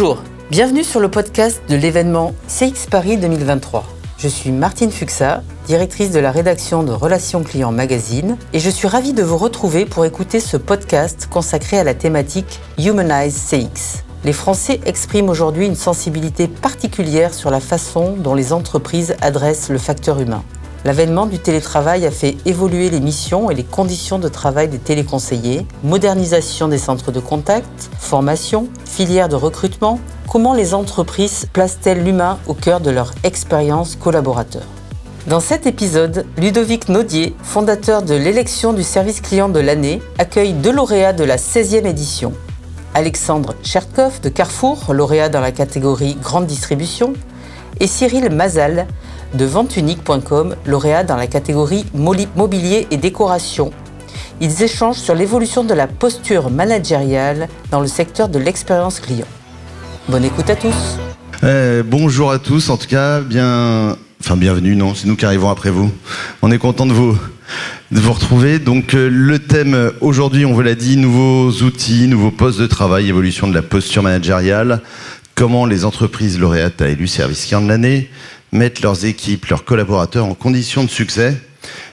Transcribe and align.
Bonjour, 0.00 0.22
bienvenue 0.48 0.84
sur 0.84 1.00
le 1.00 1.10
podcast 1.10 1.60
de 1.68 1.74
l'événement 1.74 2.32
CX 2.46 2.86
Paris 2.88 3.16
2023. 3.16 3.84
Je 4.16 4.28
suis 4.28 4.52
Martine 4.52 4.92
Fuxa, 4.92 5.42
directrice 5.66 6.12
de 6.12 6.20
la 6.20 6.30
rédaction 6.30 6.84
de 6.84 6.92
Relations 6.92 7.42
Clients 7.42 7.72
Magazine, 7.72 8.36
et 8.52 8.60
je 8.60 8.70
suis 8.70 8.86
ravie 8.86 9.12
de 9.12 9.24
vous 9.24 9.36
retrouver 9.36 9.86
pour 9.86 10.04
écouter 10.04 10.38
ce 10.38 10.56
podcast 10.56 11.26
consacré 11.28 11.80
à 11.80 11.82
la 11.82 11.94
thématique 11.94 12.60
Humanize 12.78 13.50
CX. 13.50 14.04
Les 14.22 14.32
Français 14.32 14.78
expriment 14.86 15.30
aujourd'hui 15.30 15.66
une 15.66 15.74
sensibilité 15.74 16.46
particulière 16.46 17.34
sur 17.34 17.50
la 17.50 17.58
façon 17.58 18.14
dont 18.16 18.36
les 18.36 18.52
entreprises 18.52 19.16
adressent 19.20 19.68
le 19.68 19.78
facteur 19.78 20.20
humain. 20.20 20.44
L'avènement 20.88 21.26
du 21.26 21.38
télétravail 21.38 22.06
a 22.06 22.10
fait 22.10 22.38
évoluer 22.46 22.88
les 22.88 23.00
missions 23.00 23.50
et 23.50 23.54
les 23.54 23.62
conditions 23.62 24.18
de 24.18 24.26
travail 24.26 24.68
des 24.68 24.78
téléconseillers, 24.78 25.66
modernisation 25.84 26.66
des 26.66 26.78
centres 26.78 27.12
de 27.12 27.20
contact, 27.20 27.90
formation, 27.98 28.70
filière 28.86 29.28
de 29.28 29.36
recrutement. 29.36 30.00
Comment 30.32 30.54
les 30.54 30.72
entreprises 30.72 31.46
placent-elles 31.52 32.02
l'humain 32.02 32.38
au 32.46 32.54
cœur 32.54 32.80
de 32.80 32.90
leur 32.90 33.12
expérience 33.22 33.96
collaborateur 33.96 34.62
Dans 35.26 35.40
cet 35.40 35.66
épisode, 35.66 36.24
Ludovic 36.38 36.88
Naudier, 36.88 37.36
fondateur 37.42 38.00
de 38.00 38.14
l'élection 38.14 38.72
du 38.72 38.82
service 38.82 39.20
client 39.20 39.50
de 39.50 39.60
l'année, 39.60 40.00
accueille 40.16 40.54
deux 40.54 40.72
lauréats 40.72 41.12
de 41.12 41.24
la 41.24 41.36
16e 41.36 41.84
édition. 41.84 42.32
Alexandre 42.94 43.56
Chertkov 43.62 44.22
de 44.22 44.30
Carrefour, 44.30 44.94
lauréat 44.94 45.28
dans 45.28 45.42
la 45.42 45.52
catégorie 45.52 46.16
Grande 46.22 46.46
Distribution, 46.46 47.12
et 47.80 47.86
Cyril 47.86 48.30
Mazal, 48.30 48.86
de 49.34 49.44
venteunique.com, 49.44 50.56
lauréat 50.66 51.04
dans 51.04 51.16
la 51.16 51.26
catégorie 51.26 51.84
mobilier 51.94 52.86
et 52.90 52.96
décoration. 52.96 53.70
Ils 54.40 54.62
échangent 54.62 54.98
sur 54.98 55.14
l'évolution 55.14 55.64
de 55.64 55.74
la 55.74 55.86
posture 55.86 56.50
managériale 56.50 57.48
dans 57.70 57.80
le 57.80 57.88
secteur 57.88 58.28
de 58.28 58.38
l'expérience 58.38 59.00
client. 59.00 59.26
Bonne 60.08 60.24
écoute 60.24 60.48
à 60.48 60.56
tous. 60.56 60.98
Euh, 61.44 61.82
bonjour 61.84 62.30
à 62.30 62.38
tous, 62.38 62.70
en 62.70 62.76
tout 62.76 62.86
cas, 62.86 63.20
bienvenue, 63.20 64.76
non, 64.76 64.94
c'est 64.94 65.06
nous 65.06 65.16
qui 65.16 65.24
arrivons 65.24 65.50
après 65.50 65.70
vous. 65.70 65.90
On 66.42 66.50
est 66.50 66.58
content 66.58 66.86
de 66.86 66.92
vous, 66.92 67.16
de 67.90 68.00
vous 68.00 68.12
retrouver. 68.12 68.58
Donc 68.58 68.94
euh, 68.94 69.08
le 69.10 69.38
thème 69.38 69.92
aujourd'hui, 70.00 70.44
on 70.44 70.52
vous 70.52 70.62
l'a 70.62 70.74
dit, 70.74 70.96
nouveaux 70.96 71.50
outils, 71.62 72.08
nouveaux 72.08 72.30
postes 72.30 72.60
de 72.60 72.66
travail, 72.66 73.08
évolution 73.08 73.48
de 73.48 73.54
la 73.54 73.62
posture 73.62 74.02
managériale, 74.02 74.80
comment 75.34 75.66
les 75.66 75.84
entreprises 75.84 76.38
lauréates 76.38 76.82
à 76.82 76.88
élu 76.88 77.06
service 77.06 77.46
client 77.46 77.60
de 77.60 77.68
l'année, 77.68 78.10
mettent 78.52 78.80
leurs 78.80 79.04
équipes, 79.04 79.46
leurs 79.46 79.64
collaborateurs 79.64 80.24
en 80.26 80.34
condition 80.34 80.84
de 80.84 80.90
succès. 80.90 81.36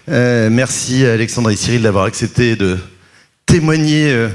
Euh, 0.10 0.50
merci 0.50 1.06
Alexandre 1.06 1.50
et 1.50 1.56
Cyril 1.56 1.82
d'avoir 1.82 2.06
accepté 2.06 2.56
de 2.56 2.78
témoigner 3.46 4.12
euh, 4.12 4.30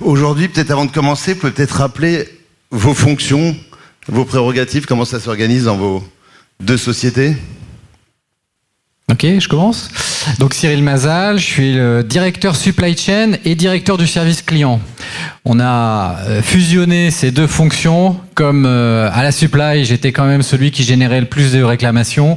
aujourd'hui. 0.00 0.48
Peut-être 0.48 0.70
avant 0.70 0.84
de 0.84 0.90
commencer, 0.90 1.34
vous 1.34 1.40
pouvez 1.40 1.52
peut-être 1.52 1.78
rappeler 1.78 2.28
vos 2.70 2.94
fonctions, 2.94 3.56
vos 4.08 4.24
prérogatives, 4.24 4.86
comment 4.86 5.04
ça 5.04 5.20
s'organise 5.20 5.64
dans 5.64 5.76
vos 5.76 6.04
deux 6.60 6.76
sociétés 6.76 7.36
Ok, 9.10 9.24
je 9.38 9.48
commence. 9.48 9.88
Donc 10.40 10.52
Cyril 10.52 10.82
Mazal, 10.82 11.38
je 11.38 11.44
suis 11.44 11.74
le 11.74 12.02
directeur 12.02 12.56
supply 12.56 12.96
chain 12.96 13.34
et 13.44 13.54
directeur 13.54 13.98
du 13.98 14.06
service 14.08 14.42
client. 14.42 14.80
On 15.44 15.60
a 15.60 16.16
euh, 16.26 16.42
fusionné 16.42 17.12
ces 17.12 17.30
deux 17.30 17.46
fonctions. 17.46 18.20
Comme 18.36 18.66
euh, 18.66 19.10
à 19.12 19.24
la 19.24 19.32
supply, 19.32 19.84
j'étais 19.84 20.12
quand 20.12 20.26
même 20.26 20.42
celui 20.42 20.70
qui 20.70 20.84
générait 20.84 21.20
le 21.20 21.26
plus 21.26 21.52
de 21.52 21.62
réclamations 21.62 22.36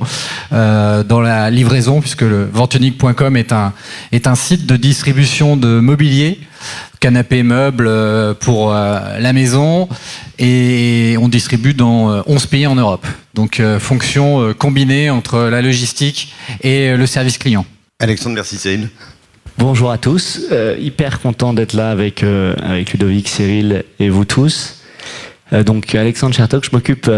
euh, 0.52 1.03
dans 1.03 1.22
la 1.22 1.52
livraison, 1.52 2.02
puisque 2.02 2.22
le 2.22 2.45
ventunique.com 2.45 3.38
est 3.38 3.52
un, 3.52 3.73
est 4.11 4.25
un 4.25 4.36
site 4.36 4.66
de 4.66 4.77
distribution 4.77 5.58
de 5.58 5.80
mobilier 5.80 6.39
canapé 7.00 7.44
meubles 7.44 7.89
pour 8.42 8.73
la 8.73 9.31
maison 9.31 9.88
et 10.38 11.16
on 11.22 11.30
distribue 11.30 11.73
dans 11.73 12.22
11 12.27 12.45
pays 12.47 12.67
en 12.67 12.75
Europe. 12.75 13.08
Donc 13.33 13.61
fonction 13.80 14.54
combinée 14.54 15.09
entre 15.09 15.43
la 15.43 15.61
logistique 15.61 16.33
et 16.59 16.98
le 16.98 17.05
service 17.05 17.38
client. 17.38 17.65
Alexandre, 18.02 18.36
merci 18.36 18.58
Cyril. 18.58 18.89
Bonjour 19.59 19.92
à 19.92 19.98
tous, 19.98 20.39
euh, 20.54 20.77
hyper 20.80 21.20
content 21.20 21.54
d'être 21.54 21.73
là 21.73 21.92
avec, 21.92 22.23
euh, 22.23 22.55
avec 22.61 22.93
Ludovic, 22.93 23.27
Cyril 23.27 23.83
et 23.99 24.08
vous 24.08 24.23
tous. 24.23 24.79
Euh, 25.54 25.64
donc 25.64 25.95
Alexandre 25.95 26.36
Chertok, 26.36 26.65
je 26.65 26.70
m'occupe 26.71 27.10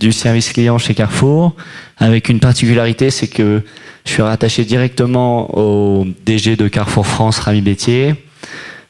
du 0.00 0.12
service 0.12 0.52
client 0.52 0.78
chez 0.78 0.94
Carrefour, 0.94 1.54
avec 1.98 2.28
une 2.28 2.40
particularité, 2.40 3.10
c'est 3.10 3.28
que 3.28 3.62
je 4.04 4.10
suis 4.10 4.22
rattaché 4.22 4.64
directement 4.64 5.56
au 5.56 6.06
DG 6.26 6.56
de 6.56 6.68
Carrefour 6.68 7.06
France, 7.06 7.38
Rami 7.38 7.62
Bétier, 7.62 8.14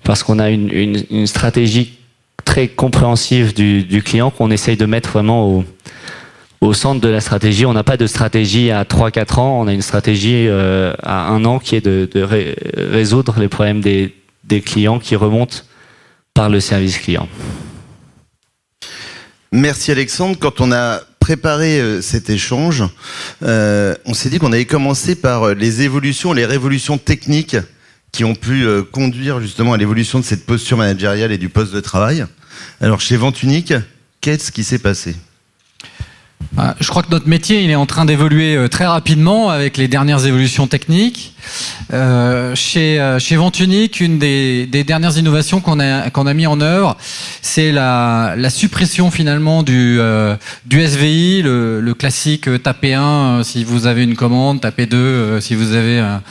parce 0.02 0.22
qu'on 0.22 0.38
a 0.38 0.50
une, 0.50 1.26
stratégie 1.26 1.98
très 2.44 2.68
compréhensive 2.68 3.54
du, 3.54 4.02
client 4.04 4.30
qu'on 4.30 4.50
essaye 4.50 4.76
de 4.76 4.86
mettre 4.86 5.10
vraiment 5.10 5.48
au, 5.48 5.64
au 6.60 6.72
centre 6.72 7.00
de 7.00 7.08
la 7.08 7.20
stratégie. 7.20 7.66
On 7.66 7.72
n'a 7.72 7.84
pas 7.84 7.96
de 7.96 8.06
stratégie 8.06 8.70
à 8.70 8.84
3-4 8.84 9.40
ans, 9.40 9.60
on 9.60 9.66
a 9.66 9.72
une 9.72 9.82
stratégie 9.82 10.46
euh, 10.48 10.92
à 11.02 11.28
un 11.28 11.44
an 11.44 11.58
qui 11.58 11.76
est 11.76 11.84
de, 11.84 12.08
résoudre 12.76 13.36
les 13.38 13.48
problèmes 13.48 13.80
des, 13.80 14.12
clients 14.64 14.98
qui 14.98 15.16
remontent 15.16 15.58
par 16.32 16.48
le 16.48 16.60
service 16.60 16.98
client. 16.98 17.28
Merci 19.56 19.92
Alexandre. 19.92 20.36
Quand 20.36 20.60
on 20.60 20.72
a 20.72 21.00
préparé 21.20 21.78
euh, 21.78 22.02
cet 22.02 22.28
échange, 22.28 22.82
euh, 23.44 23.94
on 24.04 24.12
s'est 24.12 24.28
dit 24.28 24.40
qu'on 24.40 24.52
allait 24.52 24.64
commencer 24.64 25.14
par 25.14 25.54
les 25.54 25.82
évolutions, 25.82 26.32
les 26.32 26.44
révolutions 26.44 26.98
techniques 26.98 27.56
qui 28.10 28.24
ont 28.24 28.34
pu 28.34 28.66
conduire 28.90 29.40
justement 29.40 29.72
à 29.72 29.76
l'évolution 29.76 30.18
de 30.18 30.24
cette 30.24 30.44
posture 30.44 30.76
managériale 30.76 31.30
et 31.30 31.38
du 31.38 31.50
poste 31.50 31.72
de 31.72 31.78
travail. 31.78 32.26
Alors 32.80 33.00
chez 33.00 33.16
Ventunique, 33.16 33.74
qu'est-ce 34.20 34.50
qui 34.50 34.64
s'est 34.64 34.80
passé? 34.80 35.14
Bah, 36.52 36.74
je 36.80 36.88
crois 36.88 37.04
que 37.04 37.10
notre 37.10 37.28
métier 37.28 37.62
il 37.62 37.70
est 37.70 37.76
en 37.76 37.86
train 37.86 38.04
d'évoluer 38.06 38.56
euh, 38.56 38.68
très 38.68 38.86
rapidement 38.86 39.50
avec 39.50 39.76
les 39.76 39.86
dernières 39.86 40.26
évolutions 40.26 40.66
techniques. 40.66 41.33
Euh, 41.92 42.54
chez 42.54 43.00
euh, 43.00 43.18
chez 43.18 43.36
Ventunique, 43.36 44.00
une 44.00 44.18
des, 44.18 44.66
des 44.66 44.84
dernières 44.84 45.16
innovations 45.18 45.60
qu'on 45.60 45.80
a 45.80 46.10
qu'on 46.10 46.26
a 46.26 46.34
mis 46.34 46.46
en 46.46 46.60
œuvre, 46.60 46.96
c'est 47.42 47.72
la, 47.72 48.34
la 48.36 48.50
suppression 48.50 49.10
finalement 49.10 49.62
du 49.62 49.98
euh, 50.00 50.36
du 50.66 50.80
SVI, 50.80 51.42
le, 51.42 51.80
le 51.80 51.94
classique 51.94 52.48
taper 52.62 52.94
1 52.94 53.42
si 53.44 53.64
vous 53.64 53.86
avez 53.86 54.04
une 54.04 54.16
commande, 54.16 54.60
taper 54.60 54.86
2 54.86 55.40
si 55.40 55.54
vous 55.54 55.74
avez 55.74 55.98
un, 55.98 56.22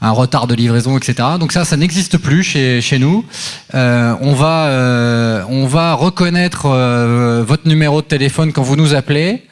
un, 0.00 0.10
retard 0.10 0.46
de 0.46 0.54
livraison, 0.54 0.96
etc. 0.98 1.28
Donc 1.40 1.52
ça, 1.52 1.64
ça 1.64 1.76
n'existe 1.76 2.18
plus 2.18 2.42
chez 2.42 2.80
chez 2.80 2.98
nous. 2.98 3.24
on 3.72 4.34
va 4.34 5.44
on 5.48 5.66
va 5.66 5.94
reconnaître 5.94 6.68
votre 7.46 7.66
numéro 7.66 8.02
de 8.02 8.06
téléphone 8.06 8.52
quand 8.52 8.62
vous 8.62 8.76
nous 8.76 8.94
appelez 8.94 9.42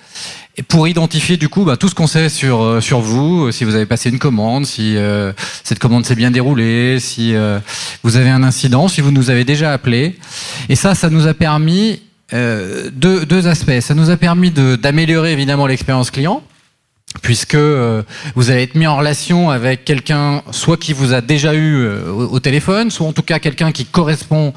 et 0.58 0.62
pour 0.62 0.88
identifier 0.88 1.36
du 1.36 1.48
coup 1.48 1.64
bah, 1.64 1.76
tout 1.76 1.88
ce 1.88 1.94
qu'on 1.94 2.06
sait 2.06 2.28
sur 2.28 2.62
euh, 2.62 2.80
sur 2.80 3.00
vous, 3.00 3.46
euh, 3.46 3.52
si 3.52 3.64
vous 3.64 3.74
avez 3.74 3.86
passé 3.86 4.08
une 4.08 4.18
commande, 4.18 4.64
si 4.64 4.96
euh, 4.96 5.32
cette 5.64 5.78
commande 5.78 6.06
s'est 6.06 6.14
bien 6.14 6.30
déroulée, 6.30 6.98
si 6.98 7.34
vous 8.02 8.16
avez 8.16 8.30
un 8.30 8.42
incident, 8.42 8.88
si 8.88 9.00
vous 9.00 9.10
nous 9.10 9.30
avez 9.30 9.44
déjà 9.44 9.72
appelé. 9.72 10.16
Et 10.68 10.76
ça, 10.76 10.94
ça 10.94 11.10
nous 11.10 11.26
a 11.26 11.34
permis 11.34 12.00
deux, 12.32 13.24
deux 13.26 13.46
aspects. 13.46 13.80
Ça 13.80 13.94
nous 13.94 14.10
a 14.10 14.16
permis 14.16 14.50
d'améliorer 14.50 15.32
évidemment 15.32 15.66
l'expérience 15.66 16.10
client 16.10 16.42
puisque 17.22 17.54
euh, 17.54 18.02
vous 18.34 18.50
allez 18.50 18.62
être 18.62 18.74
mis 18.74 18.86
en 18.86 18.96
relation 18.96 19.50
avec 19.50 19.84
quelqu'un 19.84 20.42
soit 20.50 20.76
qui 20.76 20.92
vous 20.92 21.12
a 21.12 21.20
déjà 21.20 21.54
eu 21.54 21.84
euh, 21.84 22.10
au, 22.10 22.40
téléphone, 22.40 22.90
soit 22.90 23.06
en 23.06 23.12
tout 23.12 23.22
cas 23.22 23.38
quelqu'un 23.38 23.72
qui 23.72 23.84
correspond 23.84 24.52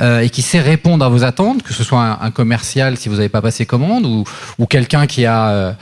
euh, 0.00 0.20
et 0.20 0.30
qui 0.30 0.42
sait 0.42 0.60
répondre 0.60 1.04
à 1.04 1.08
vos 1.08 1.24
attentes, 1.24 1.62
que 1.62 1.72
ce 1.72 1.84
soit 1.84 2.18
un, 2.20 2.30
commercial 2.30 2.96
si 2.96 3.08
vous 3.08 3.16
n'avez 3.16 3.28
pas 3.28 3.42
passé 3.42 3.66
commande, 3.66 4.06
ou, 4.06 4.24
ou 4.58 4.66
quelqu'un 4.66 5.06
qui 5.06 5.26
a 5.26 5.76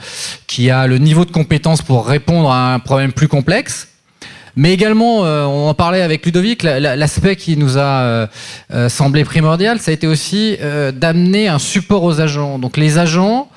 qui 0.47 0.69
a 0.69 0.85
le 0.85 0.97
niveau 0.97 1.25
de 1.25 1.31
compétence 1.31 1.81
pour 1.81 2.05
répondre 2.05 2.51
à 2.51 2.73
un 2.73 2.79
problème 2.79 3.13
plus 3.13 3.27
complexe. 3.27 3.87
Mais 4.57 4.73
également, 4.73 5.19
on 5.19 5.69
en 5.69 5.73
parlait 5.73 6.01
avec 6.01 6.25
Ludovic, 6.25 6.63
l'aspect 6.63 7.37
qui 7.37 7.55
nous 7.55 7.77
a 7.77 8.27
semblé 8.89 9.23
primordial, 9.23 9.79
ça 9.79 9.91
a 9.91 9.93
été 9.93 10.07
aussi 10.07 10.57
d'amener 10.93 11.47
un 11.47 11.57
support 11.59 12.03
aux 12.03 12.19
agents. 12.19 12.59
Donc 12.59 12.75
les 12.75 12.97
agents 12.97 13.47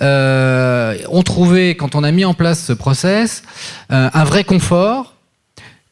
euh, 0.00 0.96
ont 1.10 1.22
trouvé, 1.22 1.74
quand 1.76 1.94
on 1.94 2.04
a 2.04 2.10
mis 2.10 2.24
en 2.24 2.34
place 2.34 2.64
ce 2.64 2.72
process, 2.72 3.42
euh, 3.90 4.08
un 4.12 4.24
vrai 4.24 4.44
confort, 4.44 5.14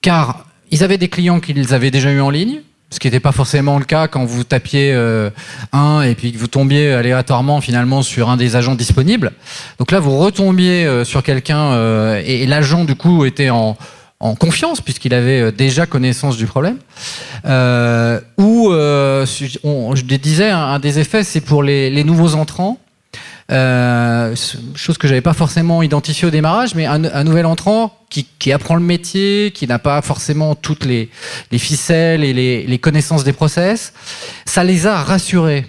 car 0.01 0.47
ils 0.71 0.83
avaient 0.85 0.99
des 0.99 1.09
clients 1.09 1.41
qu'ils 1.41 1.75
avaient 1.75 1.91
déjà 1.91 2.11
eu 2.11 2.21
en 2.21 2.31
ligne, 2.31 2.61
ce 2.91 2.99
qui 2.99 3.07
n'était 3.07 3.21
pas 3.21 3.33
forcément 3.33 3.79
le 3.79 3.85
cas 3.85 4.09
quand 4.09 4.25
vous 4.25 4.43
tapiez 4.43 4.93
euh, 4.93 5.31
un 5.73 6.03
et 6.03 6.15
puis 6.15 6.33
que 6.33 6.39
vous 6.39 6.49
tombiez 6.49 6.93
aléatoirement 6.93 7.61
finalement 7.61 8.03
sur 8.03 8.31
un 8.31 8.37
des 8.37 8.57
agents 8.57 8.75
disponibles. 8.75 9.33
Donc 9.79 9.93
là, 9.93 10.01
vous 10.01 10.19
retombiez 10.19 10.87
euh, 10.87 11.05
sur 11.05 11.23
quelqu'un 11.23 12.17
et, 12.25 12.47
l'agent 12.47 12.85
du 12.85 12.97
coup 12.97 13.25
était 13.25 13.51
en, 13.51 13.77
confiance 14.39 14.83
puisqu'il 14.83 15.15
avait 15.15 15.51
déjà 15.51 15.87
connaissance 15.87 16.37
du 16.37 16.47
problème. 16.47 16.77
ou, 18.39 18.71
on, 19.65 19.95
je 19.95 20.05
disais, 20.05 20.51
un, 20.51 20.79
des 20.79 20.99
effets, 20.99 21.25
c'est 21.25 21.41
pour 21.41 21.63
les 21.63 22.05
nouveaux 22.05 22.35
entrants 22.35 22.79
euh, 23.51 24.35
chose 24.75 24.99
que 24.99 25.09
j'avais 25.09 25.21
pas 25.21 25.33
forcément 25.33 25.83
identifiée 25.83 26.29
au 26.29 26.31
démarrage, 26.31 26.75
mais 26.75 26.87
un, 26.87 27.25
nouvel 27.25 27.47
entrant 27.47 27.97
qui, 28.09 28.53
apprend 28.53 28.75
le 28.77 28.83
métier, 28.83 29.53
qui 29.53 29.67
n'a 29.67 29.79
pas 29.79 30.03
forcément 30.03 30.55
toutes 30.55 30.85
les, 30.85 31.11
les 31.51 31.59
ficelles 31.59 32.25
et 32.25 32.33
les, 32.67 32.79
connaissances 32.79 33.25
des 33.25 33.33
process, 33.33 33.93
ça 34.45 34.65
les 34.65 34.87
a 34.87 35.03
rassurés. 35.03 35.67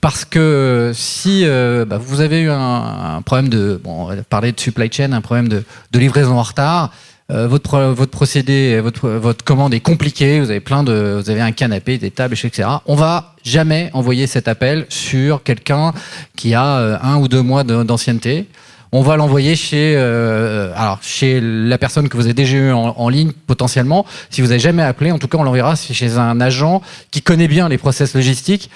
Parce 0.00 0.24
que 0.24 0.92
si 0.94 1.44
bah, 1.46 1.98
vous 1.98 2.20
avez 2.20 2.40
eu 2.40 2.50
un, 2.50 3.22
problème 3.24 3.48
de, 3.48 3.80
on 3.84 4.14
parler 4.28 4.52
de 4.52 4.60
supply 4.60 4.90
chain, 4.92 5.12
un 5.12 5.20
problème 5.20 5.48
de 5.48 5.98
livraison 5.98 6.38
en 6.38 6.42
retard, 6.42 6.92
euh, 7.32 7.48
votre, 7.48 7.80
votre 7.80 8.12
procédé, 8.12 8.78
votre, 8.80 9.08
votre 9.08 9.44
commande 9.44 9.74
est 9.74 9.80
compliquée, 9.80 10.38
vous 10.38 10.50
avez 10.50 10.60
plein 10.60 10.84
de, 10.84 11.20
vous 11.20 11.28
avez 11.28 11.40
un 11.40 11.50
canapé, 11.50 11.98
des 11.98 12.12
tables, 12.12 12.34
etc. 12.34 12.68
On 12.86 12.94
va 12.94 13.34
jamais 13.42 13.90
envoyer 13.94 14.28
cet 14.28 14.46
appel 14.46 14.86
sur 14.90 15.42
quelqu'un 15.42 15.92
qui 16.36 16.54
a 16.54 16.78
euh, 16.78 16.98
un 17.02 17.16
ou 17.16 17.26
deux 17.26 17.42
mois 17.42 17.64
d'ancienneté. 17.64 18.46
On 18.92 19.02
va 19.02 19.16
l'envoyer 19.16 19.56
chez, 19.56 19.94
euh, 19.96 20.72
alors 20.76 21.00
chez 21.02 21.40
la 21.40 21.76
personne 21.78 22.08
que 22.08 22.16
vous 22.16 22.26
avez 22.26 22.34
déjà 22.34 22.56
eu 22.56 22.70
en, 22.70 23.08
ligne 23.08 23.32
potentiellement. 23.32 24.06
Si 24.30 24.40
vous 24.40 24.46
n'avez 24.46 24.60
jamais 24.60 24.84
appelé, 24.84 25.10
en 25.10 25.18
tout 25.18 25.26
cas, 25.26 25.38
on 25.38 25.42
l'enverra 25.42 25.74
chez 25.74 26.18
un 26.18 26.40
agent 26.40 26.80
qui 27.10 27.22
connaît 27.22 27.48
bien 27.48 27.68
les 27.68 27.78
process 27.78 28.14
logistiques, 28.14 28.70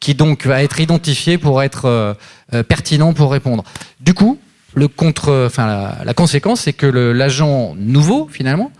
qui 0.00 0.14
donc 0.14 0.46
va 0.46 0.62
être 0.62 0.80
identifié 0.80 1.36
pour 1.36 1.62
être 1.62 2.16
pertinent 2.68 3.12
pour 3.12 3.30
répondre. 3.30 3.62
Du 4.00 4.14
coup, 4.14 4.38
le 4.74 4.88
contre, 4.88 5.46
enfin, 5.46 5.94
la, 6.04 6.14
conséquence, 6.14 6.62
c'est 6.62 6.72
que 6.72 6.86
l'agent 6.86 7.74
nouveau, 7.76 8.28
finalement, 8.30 8.70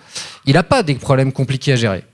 il 0.47 0.55
n'a 0.55 0.63
pas 0.63 0.83
des 0.83 0.95
problèmes 0.95 1.33
compliqués 1.33 1.73
à 1.73 1.77
gérer. 1.77 2.05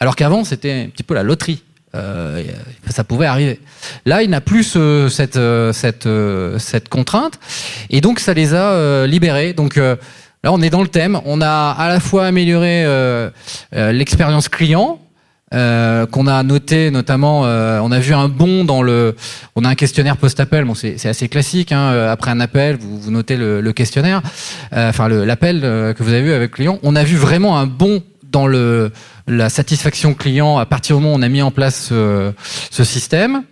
Alors 0.00 0.16
qu'avant, 0.16 0.44
c'était 0.44 0.72
un 0.72 0.88
petit 0.88 1.02
peu 1.02 1.14
la 1.14 1.22
loterie. 1.22 1.62
Euh, 1.94 2.42
ça 2.90 3.04
pouvait 3.04 3.26
arriver. 3.26 3.60
Là, 4.04 4.22
il 4.22 4.30
n'a 4.30 4.40
plus 4.40 4.76
cette, 5.10 5.38
cette, 5.72 6.08
cette 6.58 6.88
contrainte, 6.88 7.38
et 7.90 8.00
donc 8.00 8.18
ça 8.20 8.34
les 8.34 8.54
a 8.54 9.06
libérés. 9.06 9.52
Donc 9.52 9.78
euh, 9.78 9.96
là, 10.42 10.52
on 10.52 10.60
est 10.60 10.70
dans 10.70 10.82
le 10.82 10.88
thème. 10.88 11.20
On 11.24 11.40
a 11.40 11.70
à 11.70 11.88
la 11.88 12.00
fois 12.00 12.26
amélioré 12.26 12.84
euh, 12.84 13.30
l'expérience 13.72 14.48
client, 14.48 15.00
euh, 15.54 16.06
qu'on 16.06 16.26
a 16.26 16.42
noté 16.42 16.90
notamment, 16.90 17.46
euh, 17.46 17.78
on 17.80 17.92
a 17.92 18.00
vu 18.00 18.12
un 18.12 18.28
bond 18.28 18.64
dans 18.64 18.82
le, 18.82 19.14
on 19.54 19.64
a 19.64 19.68
un 19.68 19.74
questionnaire 19.76 20.16
post-appel, 20.16 20.64
bon 20.64 20.74
c'est 20.74 21.06
assez 21.06 21.28
classique, 21.28 21.70
hein, 21.70 21.92
euh, 21.92 22.10
après 22.10 22.32
un 22.32 22.40
appel, 22.40 22.76
vous, 22.80 23.12
notez 23.12 23.36
le, 23.36 23.72
questionnaire, 23.72 24.20
enfin 24.72 25.08
l'appel 25.08 25.60
que 25.60 26.02
vous 26.02 26.10
avez 26.10 26.22
vu 26.22 26.32
avec 26.32 26.50
le 26.50 26.54
client, 26.54 26.78
on 26.82 26.96
a 26.96 27.04
vu 27.04 27.16
vraiment 27.16 27.56
un 27.56 27.66
bond 27.66 28.02
dans 28.24 28.48
le, 28.48 28.90
la 29.28 29.48
satisfaction 29.48 30.14
client 30.14 30.58
à 30.58 30.66
partir 30.66 30.96
du 30.96 31.02
moment 31.02 31.14
où 31.14 31.18
on 31.18 31.22
a 31.22 31.28
mis 31.28 31.42
en 31.42 31.52
place 31.52 31.92
ce, 31.92 32.84
système. 32.84 33.44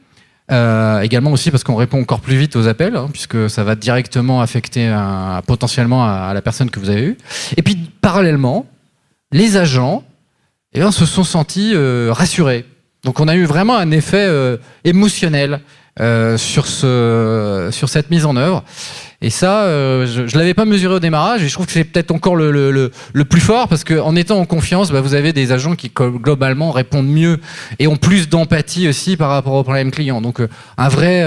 également 0.48 1.30
aussi 1.30 1.52
parce 1.52 1.62
qu'on 1.62 1.76
répond 1.76 2.00
encore 2.00 2.20
plus 2.20 2.36
vite 2.36 2.56
aux 2.56 2.66
appels, 2.66 2.96
hein, 2.96 3.08
puisque 3.12 3.48
ça 3.48 3.62
va 3.62 3.76
directement 3.76 4.40
affecter 4.40 4.92
potentiellement 5.46 6.04
à, 6.04 6.28
à, 6.30 6.34
la 6.34 6.42
personne 6.42 6.68
que 6.68 6.80
vous 6.80 6.90
avez 6.90 7.02
eue. 7.02 7.18
Et 7.56 7.62
puis 7.62 7.76
parallèlement, 8.00 8.66
les 9.30 9.56
agents 9.56 10.02
et 10.74 10.80
eh 10.80 10.92
se 10.92 11.06
sont 11.06 11.24
sentis 11.24 11.72
euh, 11.74 12.10
rassurés. 12.12 12.64
Donc 13.04 13.20
on 13.20 13.28
a 13.28 13.36
eu 13.36 13.44
vraiment 13.44 13.76
un 13.76 13.90
effet 13.90 14.24
euh, 14.26 14.56
émotionnel 14.84 15.60
euh, 16.00 16.38
sur, 16.38 16.66
ce, 16.66 17.68
sur 17.70 17.88
cette 17.90 18.10
mise 18.10 18.24
en 18.24 18.36
œuvre. 18.36 18.64
Et 19.20 19.30
ça, 19.30 19.66
je 20.04 20.22
ne 20.22 20.38
l'avais 20.38 20.54
pas 20.54 20.64
mesuré 20.64 20.94
au 20.96 20.98
démarrage, 20.98 21.44
et 21.44 21.48
je 21.48 21.52
trouve 21.52 21.66
que 21.66 21.72
c'est 21.72 21.84
peut-être 21.84 22.10
encore 22.10 22.34
le, 22.34 22.50
le, 22.50 22.90
le, 23.12 23.24
plus 23.24 23.40
fort, 23.40 23.68
parce 23.68 23.84
qu'en 23.84 24.16
étant 24.16 24.40
en 24.40 24.46
confiance, 24.46 24.90
bah, 24.90 25.00
vous 25.00 25.14
avez 25.14 25.32
des 25.32 25.52
agents 25.52 25.76
qui 25.76 25.92
globalement 25.94 26.72
répondent 26.72 27.06
mieux 27.06 27.38
et 27.78 27.86
ont 27.86 27.96
plus 27.96 28.28
d'empathie 28.28 28.88
aussi 28.88 29.16
par 29.16 29.28
rapport 29.28 29.52
au 29.52 29.62
problème 29.62 29.92
client. 29.92 30.20
Donc 30.20 30.40
un 30.76 30.88
vrai 30.88 31.22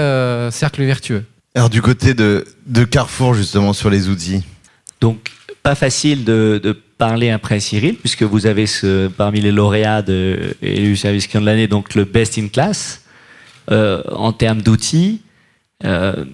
cercle 0.50 0.82
vertueux. 0.84 1.24
Alors 1.54 1.70
du 1.70 1.80
côté 1.80 2.12
de, 2.12 2.44
de 2.66 2.84
Carrefour, 2.84 3.32
justement, 3.32 3.72
sur 3.72 3.88
les 3.88 4.10
outils 4.10 4.42
Donc 5.00 5.30
pas 5.62 5.74
facile 5.74 6.24
de, 6.24 6.60
de 6.62 6.78
parler 6.98 7.30
après 7.30 7.60
Cyril, 7.60 7.96
puisque 7.96 8.22
vous 8.22 8.46
avez 8.46 8.64
parmi 9.16 9.40
les 9.40 9.52
lauréats 9.52 10.02
de, 10.02 10.56
du 10.62 10.96
service 10.96 11.26
client 11.26 11.42
de 11.42 11.46
l'année, 11.46 11.68
donc 11.68 11.94
le 11.94 12.04
best 12.04 12.38
in 12.38 12.48
class 12.48 13.02
euh, 13.70 14.02
en 14.10 14.32
termes 14.32 14.62
d'outils. 14.62 15.20
Euh, 15.84 16.24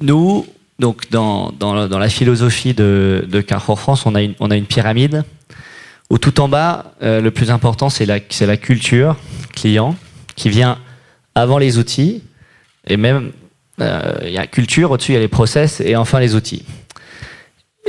nous, 0.00 0.46
donc 0.78 1.10
dans, 1.10 1.52
dans, 1.52 1.86
dans, 1.86 1.98
la 1.98 2.08
philosophie 2.08 2.74
de, 2.74 3.44
Carrefour 3.46 3.78
France, 3.78 4.04
on 4.06 4.14
a 4.14 4.22
une, 4.22 4.34
on 4.40 4.50
a 4.50 4.56
une 4.56 4.66
pyramide 4.66 5.24
où 6.10 6.18
tout 6.18 6.40
en 6.40 6.48
bas, 6.48 6.92
euh, 7.02 7.20
le 7.20 7.30
plus 7.30 7.50
important, 7.50 7.88
c'est 7.88 8.06
la, 8.06 8.18
la 8.40 8.56
culture 8.56 9.16
client 9.54 9.96
qui 10.34 10.48
vient 10.50 10.78
avant 11.34 11.58
les 11.58 11.78
outils. 11.78 12.22
Et 12.86 12.96
même, 12.96 13.32
il 13.78 14.30
y 14.30 14.38
a 14.38 14.46
culture, 14.46 14.90
au-dessus, 14.90 15.12
il 15.12 15.14
y 15.14 15.18
a 15.18 15.20
les 15.20 15.28
process 15.28 15.80
et 15.80 15.96
enfin 15.96 16.20
les 16.20 16.34
outils. 16.34 16.64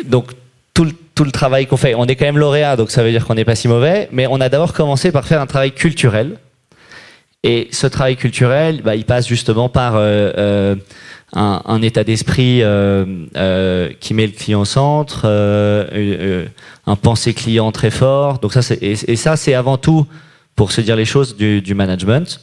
Donc, 0.06 0.32
tout 0.74 0.86
le, 0.86 0.92
tout 1.16 1.24
le 1.24 1.32
travail 1.32 1.68
qu'on 1.68 1.78
fait. 1.78 1.96
On 1.96 2.06
est 2.06 2.16
quand 2.16 2.26
même 2.26 2.38
lauréat, 2.38 2.76
donc 2.76 2.92
ça 2.92 3.04
veut 3.04 3.12
dire 3.12 3.26
qu'on 3.26 3.36
n'est 3.36 3.46
pas 3.46 3.56
si 3.56 3.68
mauvais, 3.68 4.10
mais 4.12 4.28
on 4.28 4.42
a 4.42 4.50
d'abord 4.50 4.74
commencé 4.74 5.12
par 5.12 5.26
faire 5.26 5.42
un 5.42 5.48
travail 5.48 5.72
culturel. 5.72 6.38
Et 7.44 7.68
ce 7.72 7.88
travail 7.88 8.16
culturel, 8.16 8.82
bah, 8.84 8.96
il 8.96 9.06
passe 9.06 9.28
justement 9.28 9.70
par 9.70 9.96
euh, 9.96 10.32
euh 10.38 10.76
un, 11.34 11.62
un, 11.66 11.82
état 11.82 12.04
d'esprit 12.04 12.62
euh, 12.62 13.06
euh, 13.36 13.90
qui 14.00 14.14
met 14.14 14.26
le 14.28 14.34
client 14.34 14.62
au 14.62 14.66
centre, 14.66 15.22
euh, 15.26 16.46
un 16.86 16.96
pensée 16.96 17.34
client 17.34 17.72
très 17.72 17.92
fort. 17.92 18.40
Donc 18.40 18.54
ça, 18.54 18.62
c'est, 18.62 18.82
et, 18.82 19.16
ça, 19.16 19.36
c'est 19.36 19.54
avant 19.54 19.78
tout, 19.78 20.06
pour 20.56 20.72
se 20.72 20.82
dire 20.82 20.96
les 20.96 21.06
choses, 21.06 21.36
du, 21.36 21.62
du 21.62 21.74
management. 21.74 22.40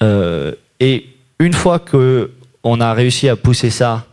et 0.00 1.06
une 1.38 1.52
fois 1.52 1.78
que 1.78 2.30
on 2.62 2.80
a 2.80 2.92
réussi 2.94 3.28
à 3.28 3.36
pousser 3.36 3.70
ça 3.70 4.06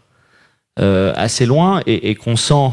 assez 0.77 1.45
loin 1.45 1.81
et, 1.85 2.09
et 2.09 2.15
qu'on 2.15 2.35
sent 2.35 2.71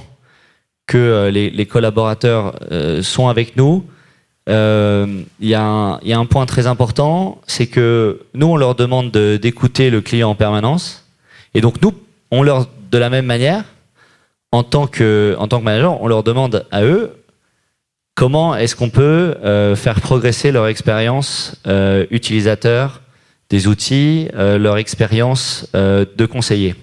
que 0.91 0.99
euh, 0.99 1.31
les, 1.31 1.67
collaborateurs 1.67 2.57
euh, 2.73 3.01
sont 3.01 3.29
avec 3.29 3.57
nous, 3.57 3.87
euh, 4.49 5.23
il 5.39 5.49
y, 5.49 5.55
a 5.55 6.01
un 6.03 6.27
point 6.27 6.47
très 6.47 6.67
important, 6.67 7.41
c'est 7.47 7.69
que 7.69 8.23
nous, 8.35 8.49
on 8.49 8.57
leur 8.57 8.75
demande 8.75 9.13
d'écouter 9.13 9.89
le 9.91 10.01
client 10.01 10.31
en 10.31 10.35
permanence. 10.35 11.07
Et 11.55 11.61
donc, 11.61 11.81
nous, 11.81 11.95
on 12.33 12.43
leur, 12.43 12.67
de 12.91 12.99
la 12.99 13.09
même 13.09 13.27
manière, 13.27 13.63
en 14.51 14.65
tant 14.65 14.89
que, 14.89 15.37
en 15.39 15.47
tant 15.47 15.61
que 15.61 15.65
manager, 15.65 16.03
on 16.03 16.09
leur 16.09 16.25
demande 16.25 16.67
à 16.73 16.83
eux 16.83 17.13
comment 18.17 18.57
est-ce 18.57 18.75
qu'on 18.75 18.91
peut 18.91 19.37
faire 19.77 20.01
progresser 20.01 20.51
leur 20.51 20.67
expérience 20.67 21.55
utilisateur 22.11 23.01
des 23.49 23.69
outils, 23.69 24.29
leur 24.35 24.77
expérience 24.79 25.69
de 25.73 26.27
conseiller. 26.27 26.75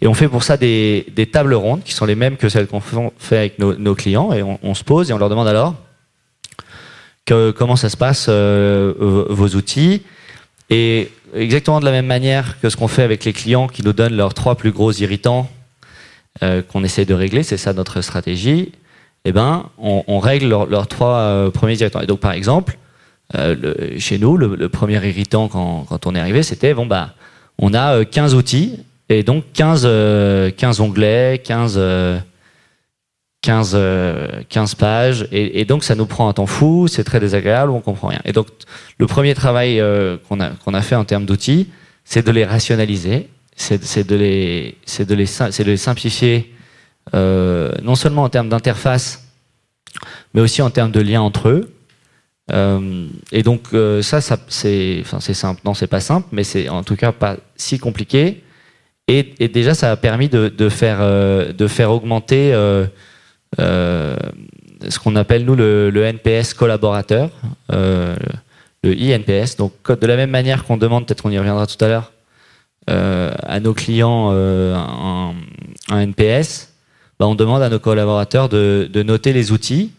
Et 0.00 0.06
on 0.06 0.14
fait 0.14 0.28
pour 0.28 0.42
ça 0.42 0.56
des, 0.56 1.06
des, 1.14 1.26
tables 1.26 1.54
rondes 1.54 1.82
qui 1.82 1.92
sont 1.92 2.04
les 2.04 2.14
mêmes 2.14 2.36
que 2.36 2.48
celles 2.48 2.66
qu'on 2.66 2.80
fait 2.80 3.36
avec 3.36 3.58
nos, 3.58 3.94
clients. 3.94 4.32
Et 4.32 4.42
on, 4.42 4.74
se 4.74 4.84
pose 4.84 5.10
et 5.10 5.12
on 5.14 5.18
leur 5.18 5.30
demande 5.30 5.48
alors 5.48 5.74
comment 7.56 7.74
ça 7.74 7.88
se 7.88 7.96
passe, 7.96 8.26
euh, 8.28 9.24
vos 9.30 9.48
outils. 9.48 10.02
Et 10.70 11.10
exactement 11.34 11.80
de 11.80 11.84
la 11.84 11.90
même 11.90 12.06
manière 12.06 12.60
que 12.60 12.68
ce 12.68 12.76
qu'on 12.76 12.88
fait 12.88 13.02
avec 13.02 13.24
les 13.24 13.32
clients 13.32 13.66
qui 13.66 13.82
nous 13.82 13.92
donnent 13.92 14.16
leurs 14.16 14.34
trois 14.34 14.54
plus 14.54 14.70
gros 14.70 14.92
irritants 14.92 15.50
euh, 16.42 16.62
qu'on 16.62 16.84
essaie 16.84 17.04
de 17.04 17.14
régler, 17.14 17.42
c'est 17.42 17.56
ça 17.56 17.72
notre 17.72 18.00
stratégie, 18.00 18.72
eh 19.24 19.32
ben, 19.32 19.70
on, 19.78 20.20
règle 20.20 20.48
leurs 20.48 20.86
trois 20.86 21.16
euh, 21.16 21.50
premiers 21.50 21.76
irritants. 21.80 22.00
Et 22.00 22.06
donc, 22.06 22.20
par 22.20 22.32
exemple, 22.32 22.78
le, 23.34 23.98
chez 23.98 24.18
nous, 24.18 24.36
le, 24.36 24.54
le, 24.54 24.68
premier 24.68 25.04
irritant 25.04 25.48
quand, 25.48 25.84
quand 25.88 26.06
on 26.06 26.14
est 26.14 26.20
arrivé, 26.20 26.44
c'était, 26.44 26.74
bon, 26.74 26.86
bah, 26.86 27.14
on 27.58 27.74
a 27.74 28.04
15 28.04 28.34
euh, 28.34 28.38
outils 28.38 28.78
et 29.08 29.22
donc 29.22 29.44
15, 29.52 29.82
15 29.82 29.86
euh, 29.86 30.50
onglets, 30.80 31.38
15, 31.44 31.80
15, 33.42 33.78
15 34.48 34.74
pages. 34.74 35.28
Et, 35.32 35.64
donc 35.64 35.84
ça 35.84 35.94
nous 35.94 36.06
prend 36.06 36.28
un 36.28 36.32
temps 36.32 36.46
fou, 36.46 36.88
c'est 36.88 37.04
très 37.04 37.20
désagréable, 37.20 37.70
on 37.70 37.80
comprend 37.80 38.08
rien. 38.08 38.20
Et 38.24 38.32
donc 38.32 38.48
le 38.98 39.06
premier 39.06 39.34
travail 39.34 39.80
euh, 39.80 40.16
qu'on 40.28 40.40
a, 40.40 40.50
qu'on 40.50 40.74
a 40.74 40.82
fait 40.82 40.96
en 40.96 41.04
termes 41.04 41.26
d'outils, 41.26 41.68
c'est 42.04 42.26
de 42.26 42.30
les 42.30 42.44
rationaliser, 42.44 43.28
c'est 43.54 44.06
de, 44.06 44.16
les, 44.16 44.76
de, 44.98 45.14
les, 45.14 45.24
de 45.24 45.64
les 45.64 45.76
simplifier, 45.76 46.52
euh, 47.14 47.72
non 47.82 47.94
seulement 47.94 48.24
en 48.24 48.28
termes 48.28 48.48
d'interface, 48.48 49.24
mais 50.34 50.40
aussi 50.40 50.62
en 50.62 50.70
termes 50.70 50.92
de 50.92 51.00
lien 51.00 51.20
entre 51.20 51.48
eux. 51.48 51.72
Euh, 52.52 53.08
et 53.32 53.42
donc 53.42 53.62
euh, 53.72 54.02
ça, 54.02 54.20
ça 54.20 54.38
c'est, 54.48 54.98
enfin 55.00 55.20
c'est 55.20 55.34
simple. 55.34 55.60
Non, 55.64 55.74
c'est 55.74 55.86
pas 55.88 56.00
simple, 56.00 56.28
mais 56.32 56.44
c'est 56.44 56.68
en 56.68 56.82
tout 56.82 56.96
cas 56.96 57.12
pas 57.12 57.36
si 57.56 57.78
compliqué. 57.78 58.42
Et, 59.08 59.34
et, 59.38 59.48
déjà, 59.48 59.74
ça 59.74 59.92
a 59.92 59.96
permis 59.96 60.28
de, 60.28 60.48
de 60.48 60.68
faire, 60.68 60.98
euh, 61.00 61.52
de 61.52 61.68
faire 61.68 61.92
augmenter 61.92 62.52
euh, 62.52 62.86
euh, 63.60 64.16
ce 64.88 64.98
qu'on 64.98 65.14
appelle, 65.14 65.44
nous, 65.44 65.54
le, 65.54 65.90
le, 65.90 66.02
NPS 66.02 66.54
collaborateur, 66.54 67.30
euh, 67.72 68.16
le 68.82 68.92
INPS. 68.92 69.56
Donc, 69.56 69.72
de 69.88 70.06
la 70.06 70.16
même 70.16 70.30
manière 70.30 70.64
qu'on 70.64 70.76
demande, 70.76 71.06
peut-être 71.06 71.22
qu'on 71.22 71.30
y 71.30 71.38
reviendra 71.38 71.66
tout 71.68 71.82
à 71.84 71.88
l'heure, 71.88 72.12
euh, 72.90 73.32
à 73.44 73.60
nos 73.60 73.74
clients 73.74 74.30
un, 74.32 75.34
un, 75.88 76.00
NPS, 76.00 76.72
bah, 77.18 77.26
on 77.28 77.36
demande 77.36 77.62
à 77.62 77.68
nos 77.68 77.78
collaborateurs 77.78 78.48
de, 78.48 78.90
de 78.92 79.02
noter 79.04 79.32
les 79.32 79.52
outils. 79.52 79.92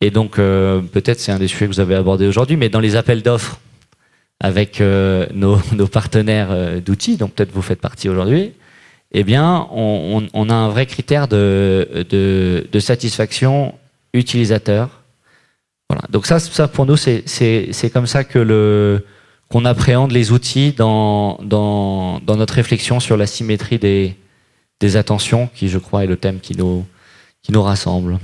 Et 0.00 0.10
donc, 0.10 0.36
peut-être 0.36 1.18
c'est 1.18 1.32
un 1.32 1.38
des 1.38 1.48
sujets 1.48 1.66
que 1.66 1.72
vous 1.72 1.80
avez 1.80 1.94
abordé 1.94 2.28
aujourd'hui, 2.28 2.56
mais 2.56 2.68
dans 2.68 2.80
les 2.80 2.96
appels 2.96 3.22
d'offres, 3.22 3.58
avec 4.40 4.80
euh, 4.80 5.26
nos, 5.34 5.86
partenaires 5.86 6.48
euh, 6.50 6.80
d'outils, 6.80 7.16
donc 7.16 7.32
peut-être 7.32 7.52
vous 7.52 7.62
faites 7.62 7.80
partie 7.80 8.08
aujourd'hui, 8.08 8.52
eh 9.12 9.24
bien, 9.24 9.68
on, 9.70 10.50
a 10.50 10.54
un 10.54 10.68
vrai 10.68 10.84
critère 10.84 11.28
de 11.28 12.78
satisfaction 12.80 13.74
utilisateur. 14.12 14.90
Voilà. 15.88 16.02
Donc 16.10 16.26
ça, 16.26 16.38
ça 16.38 16.68
pour 16.68 16.86
nous, 16.86 16.96
c'est 16.96 17.90
comme 17.92 18.06
ça 18.06 18.24
que 18.24 18.38
le 18.38 19.04
qu'on 19.48 19.64
appréhende 19.64 20.10
les 20.10 20.32
outils 20.32 20.72
dans, 20.72 21.38
dans, 21.40 22.18
dans, 22.18 22.34
notre 22.34 22.54
réflexion 22.54 22.98
sur 22.98 23.16
la 23.16 23.28
symétrie 23.28 23.78
des, 23.78 24.16
des 24.80 24.96
attentions, 24.96 25.48
qui 25.54 25.68
je 25.68 25.78
crois 25.78 26.02
est 26.02 26.08
le 26.08 26.16
thème 26.16 26.40
qui 26.40 26.56
nous, 26.56 26.84
qui 27.42 27.52
nous 27.52 27.62
rassemble. 27.62 28.18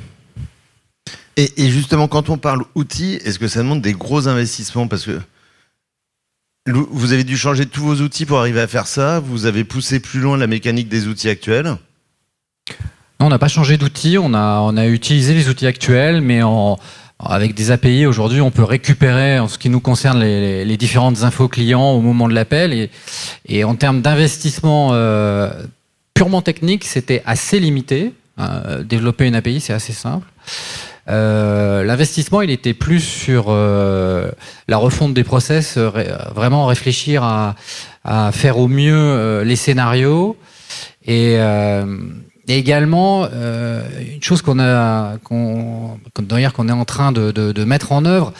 Et, 1.37 1.52
et 1.59 1.71
justement, 1.71 2.09
quand 2.09 2.28
on 2.28 2.38
parle 2.38 2.64
outils, 2.75 3.21
est-ce 3.25 3.38
que 3.38 3.47
ça 3.47 3.61
demande 3.61 3.81
des 3.81 3.92
gros 3.92 4.26
investissements? 4.26 4.88
Parce 4.88 5.04
que 5.04 5.21
vous 6.66 7.12
avez 7.12 7.25
dû 7.25 7.37
changer 7.37 7.66
tous 7.66 7.83
vos 7.83 7.97
outils 7.97 8.25
pour 8.25 8.38
arriver 8.38 8.61
à 8.61 8.69
faire 8.69 8.87
ça. 8.87 9.21
Vous 9.21 9.47
avez 9.47 9.64
poussé 9.64 9.99
plus 9.99 10.21
loin 10.21 10.37
la 10.37 10.47
mécanique 10.47 10.88
des 10.88 11.09
outils 11.09 11.28
actuels. 11.28 11.76
Non, 13.19 13.26
on 13.26 13.28
n'a 13.28 13.38
pas 13.38 13.49
changé 13.49 13.76
d'outils. 13.78 14.16
On 14.19 14.35
a, 14.35 14.87
utilisé 14.87 15.35
les 15.35 15.49
outils 15.49 15.66
actuels, 15.66 16.21
mais 16.21 16.40
avec 17.19 17.54
des 17.54 17.71
API, 17.73 18.07
aujourd'hui, 18.07 18.40
on 18.40 18.50
peut 18.50 18.62
récupérer, 18.62 19.38
en 19.38 19.49
ce 19.49 19.59
qui 19.59 19.71
nous 19.71 19.81
concerne, 19.81 20.21
les, 20.21 20.76
différentes 20.76 21.25
infos 21.25 21.49
clients 21.49 21.92
au 21.92 22.00
moment 22.00 22.28
de 22.28 22.35
l'appel. 22.35 22.73
Et, 22.73 22.90
et, 23.49 23.64
en 23.64 23.75
termes 23.75 24.00
d'investissement 24.00 24.90
euh, 24.92 25.50
purement 26.14 26.42
technique, 26.42 26.85
c'était 26.85 27.23
assez 27.26 27.59
limité. 27.59 28.12
Euh, 28.38 28.83
développer 28.83 29.26
une 29.26 29.35
API, 29.35 29.61
c'est 29.61 29.73
assez 29.73 29.92
simple. 29.92 30.26
Euh, 31.09 31.82
L'investissement, 31.85 32.42
il 32.42 32.50
était 32.50 32.75
plus 32.75 33.00
sur 33.00 33.47
euh, 33.49 34.30
la 34.68 34.76
refonte 34.76 35.14
des 35.14 35.25
process, 35.25 35.76
euh, 35.76 35.90
vraiment 36.35 36.66
réfléchir 36.66 37.23
à, 37.25 37.54
à, 38.04 38.32
faire 38.32 38.59
au 38.59 38.68
mieux 38.68 38.94
euh, 38.94 39.44
les 39.44 39.56
scénarios. 39.56 40.37
Et, 41.04 41.37
euh, 41.38 41.85
également 42.49 43.28
une 43.30 44.23
chose 44.23 44.42
qu'on 44.42 44.59
a, 44.59 45.16
qu'on 45.23 45.99
est 46.28 46.73
en 46.73 46.85
train 46.85 47.11
de, 47.12 47.30
de, 47.30 47.52
de 47.52 47.64
mettre 47.64 47.92
en 47.92 48.04
œuvre, 48.04 48.35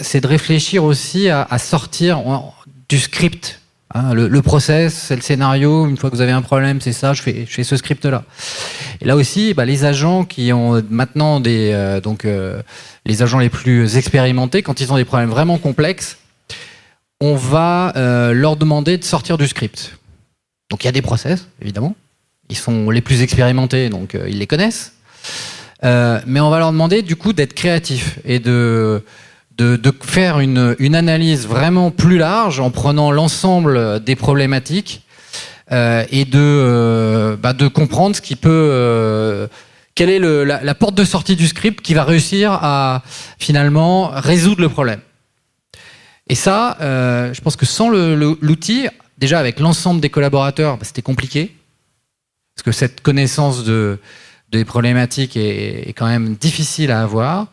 c'est 0.00 0.20
de 0.20 0.28
réfléchir 0.28 0.84
aussi 0.84 1.28
à, 1.28 1.44
à 1.50 1.58
sortir 1.58 2.22
du 2.88 3.00
script 3.00 3.61
Hein, 3.94 4.14
le, 4.14 4.42
process, 4.42 4.94
c'est 4.94 5.16
le 5.16 5.22
scénario. 5.22 5.86
Une 5.86 5.98
fois 5.98 6.10
que 6.10 6.16
vous 6.16 6.22
avez 6.22 6.32
un 6.32 6.40
problème, 6.40 6.80
c'est 6.80 6.94
ça. 6.94 7.12
Je 7.12 7.22
fais, 7.22 7.46
ce 7.46 7.76
script-là. 7.76 8.24
Et 9.00 9.04
là 9.04 9.16
aussi, 9.16 9.52
bah, 9.52 9.66
les 9.66 9.84
agents 9.84 10.24
qui 10.24 10.52
ont 10.52 10.82
maintenant 10.88 11.40
des, 11.40 11.72
euh, 11.72 12.00
donc 12.00 12.24
euh, 12.24 12.62
les 13.04 13.22
agents 13.22 13.38
les 13.38 13.50
plus 13.50 13.98
expérimentés, 13.98 14.62
quand 14.62 14.80
ils 14.80 14.92
ont 14.92 14.96
des 14.96 15.04
problèmes 15.04 15.28
vraiment 15.28 15.58
complexes, 15.58 16.16
on 17.20 17.34
va 17.34 17.92
euh, 17.96 18.32
leur 18.32 18.56
demander 18.56 18.96
de 18.96 19.04
sortir 19.04 19.36
du 19.36 19.46
script. 19.46 19.98
Donc 20.70 20.84
il 20.84 20.86
y 20.86 20.88
a 20.88 20.92
des 20.92 21.02
process, 21.02 21.48
évidemment. 21.60 21.94
Ils 22.48 22.56
sont 22.56 22.88
les 22.88 23.02
plus 23.02 23.20
expérimentés, 23.20 23.90
donc 23.90 24.16
ils 24.26 24.38
les 24.38 24.46
connaissent. 24.46 24.92
mais 25.82 26.40
on 26.40 26.50
va 26.50 26.58
leur 26.58 26.72
demander 26.72 27.02
du 27.02 27.16
coup 27.16 27.32
d'être 27.32 27.54
créatifs 27.54 28.18
et 28.24 28.40
de 28.40 29.04
de, 29.62 29.92
faire 30.02 30.40
une, 30.40 30.94
analyse 30.94 31.46
vraiment 31.46 31.90
plus 31.90 32.18
large 32.18 32.60
en 32.60 32.70
prenant 32.70 33.10
l'ensemble 33.10 34.02
des 34.02 34.16
problématiques 34.16 35.02
euh, 35.70 36.04
et 36.10 36.24
de, 36.24 36.38
euh, 36.38 37.36
bah, 37.36 37.52
de 37.52 37.68
comprendre 37.68 38.16
ce 38.16 38.20
qui 38.20 38.36
peut... 38.36 38.50
Euh, 38.50 39.46
quelle 39.94 40.10
est 40.10 40.18
la, 40.18 40.74
porte 40.74 40.94
de 40.94 41.04
sortie 41.04 41.36
du 41.36 41.46
script 41.46 41.82
qui 41.82 41.92
va 41.92 42.04
réussir 42.04 42.52
à 42.52 43.02
finalement 43.38 44.10
résoudre 44.14 44.62
le 44.62 44.70
problème. 44.70 45.00
Et 46.28 46.34
ça, 46.34 46.78
je 46.80 47.40
pense 47.42 47.56
que 47.56 47.66
sans 47.66 47.90
l'outil, 47.90 48.88
déjà 49.18 49.38
avec 49.38 49.60
l'ensemble 49.60 50.00
des 50.00 50.08
collaborateurs, 50.08 50.78
bah, 50.78 50.84
c'était 50.84 51.02
compliqué. 51.02 51.54
Parce 52.54 52.64
que 52.64 52.72
cette 52.72 53.02
connaissance 53.02 53.64
de, 53.64 53.98
des 54.52 54.64
problématiques 54.64 55.36
est, 55.36 55.94
quand 55.96 56.06
même 56.06 56.34
difficile 56.34 56.90
à 56.90 57.02
avoir. 57.02 57.46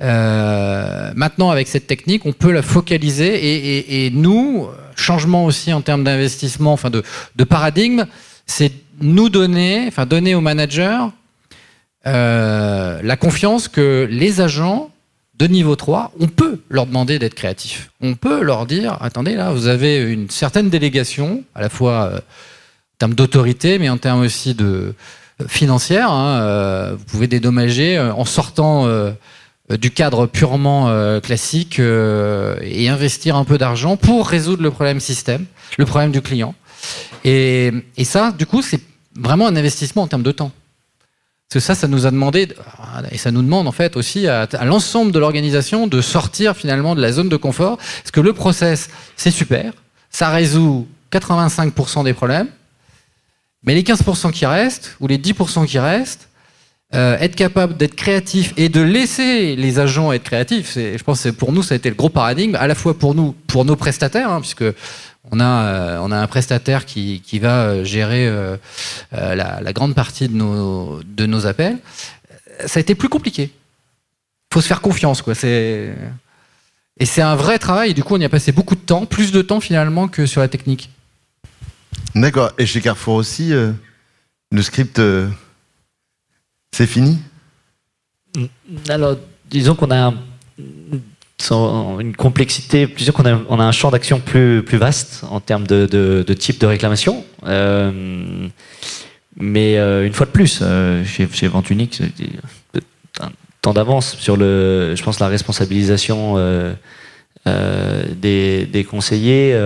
Euh, 0.00 1.10
maintenant, 1.16 1.50
avec 1.50 1.68
cette 1.68 1.86
technique, 1.86 2.26
on 2.26 2.32
peut 2.32 2.52
la 2.52 2.62
focaliser 2.62 4.06
et 4.06 4.10
nous, 4.10 4.68
changement 4.96 5.44
aussi 5.44 5.72
en 5.72 5.80
termes 5.80 6.04
d'investissement, 6.04 6.72
enfin 6.72 6.90
de, 6.90 7.02
de, 7.36 7.44
paradigme, 7.44 8.06
c'est 8.46 8.72
nous 9.00 9.28
donner, 9.28 9.84
enfin 9.88 10.06
donner 10.06 10.34
aux 10.34 10.40
managers 10.40 11.00
euh, 12.06 13.00
la 13.02 13.16
confiance 13.16 13.68
que 13.68 14.06
les 14.10 14.40
agents 14.40 14.90
de 15.36 15.46
niveau 15.46 15.74
3, 15.74 16.12
on 16.20 16.28
peut 16.28 16.60
leur 16.68 16.86
demander 16.86 17.18
d'être 17.18 17.34
créatifs. 17.34 17.90
On 18.00 18.14
peut 18.14 18.42
leur 18.42 18.66
dire, 18.66 18.98
attendez, 19.00 19.34
là, 19.34 19.50
vous 19.52 19.66
avez 19.66 20.00
une 20.00 20.30
certaine 20.30 20.70
délégation, 20.70 21.42
à 21.54 21.60
la 21.60 21.68
fois 21.68 22.04
euh, 22.04 22.18
en 22.18 22.98
termes 22.98 23.14
d'autorité, 23.14 23.78
mais 23.78 23.88
en 23.88 23.98
termes 23.98 24.20
aussi 24.20 24.54
de 24.54 24.94
financière. 25.48 26.10
Hein, 26.10 26.40
euh, 26.40 26.94
vous 26.96 27.04
pouvez 27.04 27.26
dédommager 27.26 27.96
euh, 27.96 28.12
en 28.12 28.24
sortant 28.24 28.86
euh, 28.86 29.12
du 29.78 29.90
cadre 29.90 30.26
purement 30.26 30.90
classique 31.22 31.78
et 31.78 32.88
investir 32.90 33.34
un 33.34 33.44
peu 33.44 33.56
d'argent 33.56 33.96
pour 33.96 34.28
résoudre 34.28 34.62
le 34.62 34.70
problème 34.70 35.00
système, 35.00 35.46
le 35.78 35.86
problème 35.86 36.12
du 36.12 36.20
client. 36.20 36.54
Et, 37.24 37.72
ça, 38.02 38.30
du 38.30 38.44
coup, 38.44 38.60
c'est 38.60 38.82
vraiment 39.18 39.46
un 39.46 39.56
investissement 39.56 40.02
en 40.02 40.06
termes 40.06 40.22
de 40.22 40.32
temps. 40.32 40.52
Parce 41.48 41.54
que 41.54 41.60
ça, 41.60 41.74
ça 41.74 41.88
nous 41.88 42.04
a 42.04 42.10
demandé, 42.10 42.48
et 43.10 43.16
ça 43.16 43.30
nous 43.30 43.40
demande 43.40 43.66
en 43.66 43.72
fait 43.72 43.96
aussi 43.96 44.28
à 44.28 44.46
l'ensemble 44.66 45.12
de 45.12 45.18
l'organisation 45.18 45.86
de 45.86 46.02
sortir 46.02 46.54
finalement 46.54 46.94
de 46.94 47.00
la 47.00 47.12
zone 47.12 47.30
de 47.30 47.36
confort. 47.36 47.78
Parce 47.78 48.10
que 48.10 48.20
le 48.20 48.34
process, 48.34 48.90
c'est 49.16 49.30
super, 49.30 49.72
ça 50.10 50.28
résout 50.28 50.86
85% 51.10 52.04
des 52.04 52.12
problèmes, 52.12 52.48
mais 53.64 53.74
les 53.74 53.82
15% 53.82 54.30
qui 54.32 54.46
restent, 54.46 54.96
ou 55.00 55.06
les 55.06 55.18
10% 55.18 55.66
qui 55.66 55.78
restent, 55.78 56.28
euh, 56.94 57.16
être 57.18 57.34
capable 57.34 57.76
d'être 57.76 57.96
créatif 57.96 58.52
et 58.56 58.68
de 58.68 58.80
laisser 58.80 59.56
les 59.56 59.78
agents 59.80 60.12
être 60.12 60.22
créatifs, 60.22 60.74
je 60.76 61.02
pense 61.02 61.22
que 61.22 61.30
pour 61.30 61.52
nous, 61.52 61.62
ça 61.62 61.74
a 61.74 61.76
été 61.76 61.88
le 61.88 61.96
gros 61.96 62.10
paradigme, 62.10 62.54
à 62.54 62.66
la 62.66 62.74
fois 62.74 62.96
pour 62.96 63.14
nous, 63.14 63.34
pour 63.46 63.64
nos 63.64 63.74
prestataires, 63.74 64.30
hein, 64.30 64.40
puisque 64.40 64.64
on 65.32 65.40
a, 65.40 65.44
euh, 65.44 65.98
on 66.02 66.12
a 66.12 66.16
un 66.16 66.26
prestataire 66.26 66.84
qui, 66.84 67.22
qui 67.24 67.38
va 67.38 67.64
euh, 67.64 67.84
gérer 67.84 68.30
la, 69.12 69.72
grande 69.72 69.94
partie 69.94 70.28
de 70.28 70.34
nos, 70.34 71.00
de 71.02 71.26
nos 71.26 71.46
appels. 71.46 71.78
Ça 72.66 72.78
a 72.78 72.80
été 72.80 72.94
plus 72.94 73.08
compliqué. 73.08 73.50
faut 74.52 74.60
se 74.60 74.68
faire 74.68 74.80
confiance, 74.80 75.22
quoi. 75.22 75.34
Et 77.00 77.06
c'est 77.06 77.22
un 77.22 77.34
vrai 77.34 77.58
travail, 77.58 77.90
et 77.90 77.94
du 77.94 78.04
coup, 78.04 78.14
on 78.14 78.20
y 78.20 78.24
a 78.24 78.28
passé 78.28 78.52
beaucoup 78.52 78.76
de 78.76 78.80
temps, 78.80 79.04
plus 79.04 79.32
de 79.32 79.42
temps 79.42 79.60
finalement 79.60 80.06
que 80.06 80.26
sur 80.26 80.40
la 80.40 80.48
technique. 80.48 80.90
D'accord. 82.14 82.52
Et 82.58 82.66
chez 82.66 82.80
Carrefour 82.80 83.14
aussi, 83.14 83.52
euh, 83.52 83.72
le 84.52 84.62
script, 84.62 84.98
euh, 84.98 85.28
c'est 86.72 86.86
fini? 86.86 87.18
Alors, 88.88 89.16
disons 89.50 89.74
qu'on 89.74 89.90
a 89.90 90.12
une 92.00 92.16
complexité, 92.16 92.86
disons 92.86 93.12
qu'on 93.12 93.26
a, 93.26 93.40
on 93.48 93.60
a 93.60 93.64
un 93.64 93.72
champ 93.72 93.90
d'action 93.90 94.20
plus, 94.20 94.62
plus 94.62 94.78
vaste 94.78 95.24
en 95.28 95.40
termes 95.40 95.66
de, 95.66 95.86
de, 95.86 96.34
type 96.34 96.60
de 96.60 96.66
réclamation. 96.66 97.24
Euh, 97.44 98.48
mais 99.36 99.76
une 99.76 100.12
fois 100.12 100.26
de 100.26 100.30
plus, 100.30 100.62
chez, 101.04 101.28
chez 101.32 101.48
Vente 101.48 101.70
Unique, 101.70 102.00
un 103.20 103.30
temps 103.62 103.74
d'avance 103.74 104.16
sur 104.16 104.36
le, 104.36 104.94
je 104.96 105.02
pense, 105.02 105.18
la 105.18 105.28
responsabilisation 105.28 106.36
des, 107.46 108.66
des, 108.66 108.84
conseillers 108.84 109.58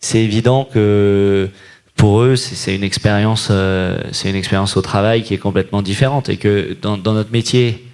c'est 0.00 0.20
évident 0.20 0.64
que 0.64 1.48
pour 1.96 2.22
eux, 2.22 2.36
c'est 2.36 2.74
une 2.74 2.82
expérience, 2.82 3.48
euh, 3.50 4.00
c'est 4.12 4.30
une 4.30 4.36
expérience 4.36 4.76
au 4.76 4.82
travail 4.82 5.22
qui 5.22 5.34
est 5.34 5.38
complètement 5.38 5.82
différente 5.82 6.30
et 6.30 6.38
que 6.38 6.76
dans, 6.80 6.96
dans, 6.96 7.12
notre 7.12 7.30
métier, 7.30 7.86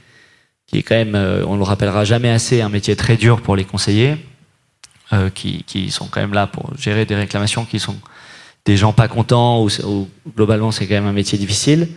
qui 0.68 0.78
est 0.78 0.82
quand 0.82 0.94
même, 0.94 1.16
euh, 1.16 1.44
on 1.46 1.56
le 1.56 1.64
rappellera 1.64 2.04
jamais 2.04 2.30
assez, 2.30 2.60
un 2.60 2.68
métier 2.68 2.94
très 2.94 3.16
dur 3.16 3.40
pour 3.40 3.56
les 3.56 3.64
conseillers, 3.64 4.16
euh, 5.12 5.28
qui, 5.30 5.64
qui, 5.64 5.90
sont 5.90 6.06
quand 6.06 6.20
même 6.20 6.34
là 6.34 6.46
pour 6.46 6.70
gérer 6.78 7.04
des 7.04 7.16
réclamations 7.16 7.64
qui 7.64 7.80
sont 7.80 7.96
des 8.64 8.76
gens 8.76 8.92
pas 8.92 9.08
contents 9.08 9.62
ou, 9.62 9.68
ou 9.84 10.08
globalement 10.36 10.72
c'est 10.72 10.86
quand 10.86 10.94
même 10.94 11.06
un 11.06 11.12
métier 11.12 11.38
difficile. 11.38 11.88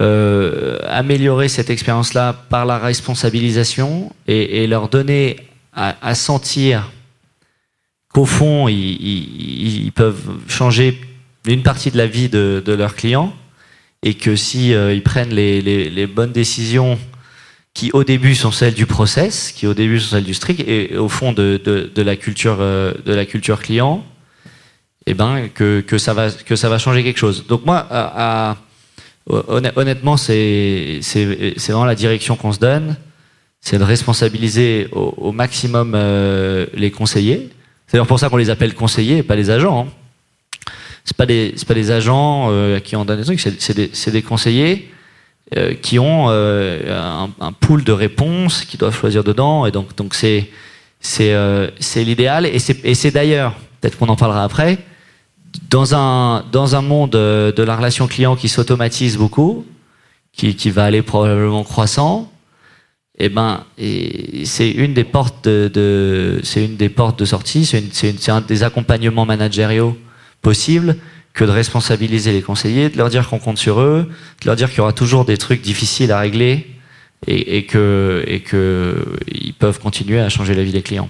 Euh, 0.00 0.78
améliorer 0.86 1.48
cette 1.48 1.70
expérience-là 1.70 2.32
par 2.48 2.64
la 2.66 2.78
responsabilisation 2.78 4.12
et, 4.28 4.62
et 4.62 4.66
leur 4.66 4.88
donner 4.88 5.36
à, 5.74 5.96
à 6.00 6.14
sentir 6.14 6.90
qu'au 8.18 8.24
fond, 8.24 8.66
ils, 8.66 9.92
peuvent 9.94 10.30
changer 10.48 11.00
une 11.46 11.62
partie 11.62 11.92
de 11.92 11.96
la 11.96 12.08
vie 12.08 12.28
de, 12.28 12.62
leurs 12.66 12.96
clients 12.96 13.32
et 14.02 14.14
que 14.14 14.34
si 14.34 14.74
euh, 14.74 14.92
ils 14.92 15.04
prennent 15.04 15.32
les, 15.32 16.06
bonnes 16.06 16.32
décisions 16.32 16.98
qui 17.74 17.90
au 17.92 18.02
début 18.02 18.34
sont 18.34 18.50
celles 18.50 18.74
du 18.74 18.86
process, 18.86 19.52
qui 19.52 19.68
au 19.68 19.74
début 19.74 20.00
sont 20.00 20.16
celles 20.16 20.24
du 20.24 20.34
strict 20.34 20.60
et, 20.66 20.96
au 20.96 21.08
fond 21.08 21.32
de, 21.32 21.92
la 21.96 22.16
culture 22.16 22.56
euh, 22.58 22.92
de 23.06 23.14
la 23.14 23.24
culture 23.24 23.60
client, 23.60 24.04
eh 25.06 25.14
ben 25.14 25.48
que, 25.54 25.98
ça 25.98 26.12
va 26.12 26.30
que 26.30 26.56
ça 26.56 26.68
va 26.68 26.78
changer 26.78 27.04
quelque 27.04 27.20
chose. 27.20 27.46
Donc 27.46 27.64
moi, 27.64 27.86
honnêtement, 29.28 30.16
c'est 30.16 30.98
c'est 31.02 31.24
vraiment 31.68 31.84
la 31.84 31.94
direction 31.94 32.34
qu'on 32.34 32.52
se 32.52 32.58
donne, 32.58 32.96
c'est 33.60 33.78
de 33.78 33.84
responsabiliser 33.84 34.88
au, 34.90 35.14
au 35.16 35.32
maximum 35.32 35.92
euh, 35.94 36.66
les 36.74 36.90
conseillers 36.90 37.50
c'est 37.88 37.94
d'ailleurs 37.94 38.06
pour 38.06 38.20
ça 38.20 38.28
qu'on 38.28 38.36
les 38.36 38.50
appelle 38.50 38.74
conseillers 38.74 39.18
et 39.18 39.22
pas 39.24 39.34
les 39.34 39.50
agents. 39.50 39.88
Hein. 39.88 40.70
C'est 41.04 41.16
pas 41.16 41.26
des 41.26 41.54
pas 41.66 41.74
des 41.74 41.90
agents 41.90 42.48
euh, 42.50 42.78
qui 42.78 42.94
ont 42.94 43.04
donné 43.04 43.22
des 43.22 43.26
trucs, 43.26 43.40
c'est 43.40 43.74
des, 43.74 43.90
des 44.12 44.22
conseillers 44.22 44.90
euh, 45.56 45.74
qui 45.74 45.98
ont 45.98 46.26
euh, 46.28 47.02
un, 47.02 47.30
un, 47.40 47.52
pool 47.52 47.82
de 47.82 47.92
réponses 47.92 48.64
qu'ils 48.64 48.78
doivent 48.78 48.94
choisir 48.94 49.24
dedans 49.24 49.66
et 49.66 49.72
donc 49.72 49.96
donc 49.96 50.14
c'est 50.14 50.50
c'est 51.00 51.32
euh, 51.32 51.70
c'est 51.80 52.04
l'idéal 52.04 52.44
et 52.46 52.58
c'est 52.58 52.84
et 52.84 52.94
c'est 52.94 53.10
d'ailleurs 53.10 53.54
peut-être 53.80 53.98
qu'on 53.98 54.08
en 54.08 54.16
parlera 54.16 54.44
après 54.44 54.78
dans 55.70 55.94
un 55.94 56.44
dans 56.52 56.76
un 56.76 56.82
monde 56.82 57.14
euh, 57.14 57.52
de 57.52 57.62
la 57.62 57.76
relation 57.76 58.06
client 58.06 58.36
qui 58.36 58.48
s'automatise 58.48 59.16
beaucoup, 59.16 59.64
qui 60.32 60.54
qui 60.54 60.70
va 60.70 60.84
aller 60.84 61.02
probablement 61.02 61.64
croissant. 61.64 62.30
Eh 63.18 63.28
ben, 63.28 63.64
c'est 64.44 64.70
une 64.70 64.94
des 64.94 65.04
portes 65.04 65.44
de, 65.44 65.68
de 65.72 66.40
c'est 66.44 66.64
une 66.64 66.76
des 66.76 66.88
portes 66.88 67.18
de 67.18 67.24
sortie, 67.24 67.64
c'est 67.66 68.28
un 68.30 68.40
des 68.40 68.62
accompagnements 68.62 69.26
managériaux 69.26 69.96
possibles 70.40 70.96
que 71.34 71.44
de 71.44 71.50
responsabiliser 71.50 72.32
les 72.32 72.42
conseillers, 72.42 72.88
de 72.90 72.96
leur 72.96 73.08
dire 73.10 73.28
qu'on 73.28 73.38
compte 73.40 73.58
sur 73.58 73.80
eux, 73.80 74.08
de 74.42 74.46
leur 74.46 74.54
dire 74.56 74.68
qu'il 74.70 74.78
y 74.78 74.80
aura 74.80 74.92
toujours 74.92 75.24
des 75.24 75.36
trucs 75.36 75.60
difficiles 75.62 76.12
à 76.12 76.20
régler 76.20 76.66
et, 77.26 77.56
et 77.58 77.66
que 77.66 78.22
et 78.26 78.40
que 78.40 79.04
ils 79.26 79.54
peuvent 79.54 79.80
continuer 79.80 80.20
à 80.20 80.28
changer 80.28 80.54
la 80.54 80.62
vie 80.62 80.72
des 80.72 80.82
clients. 80.82 81.08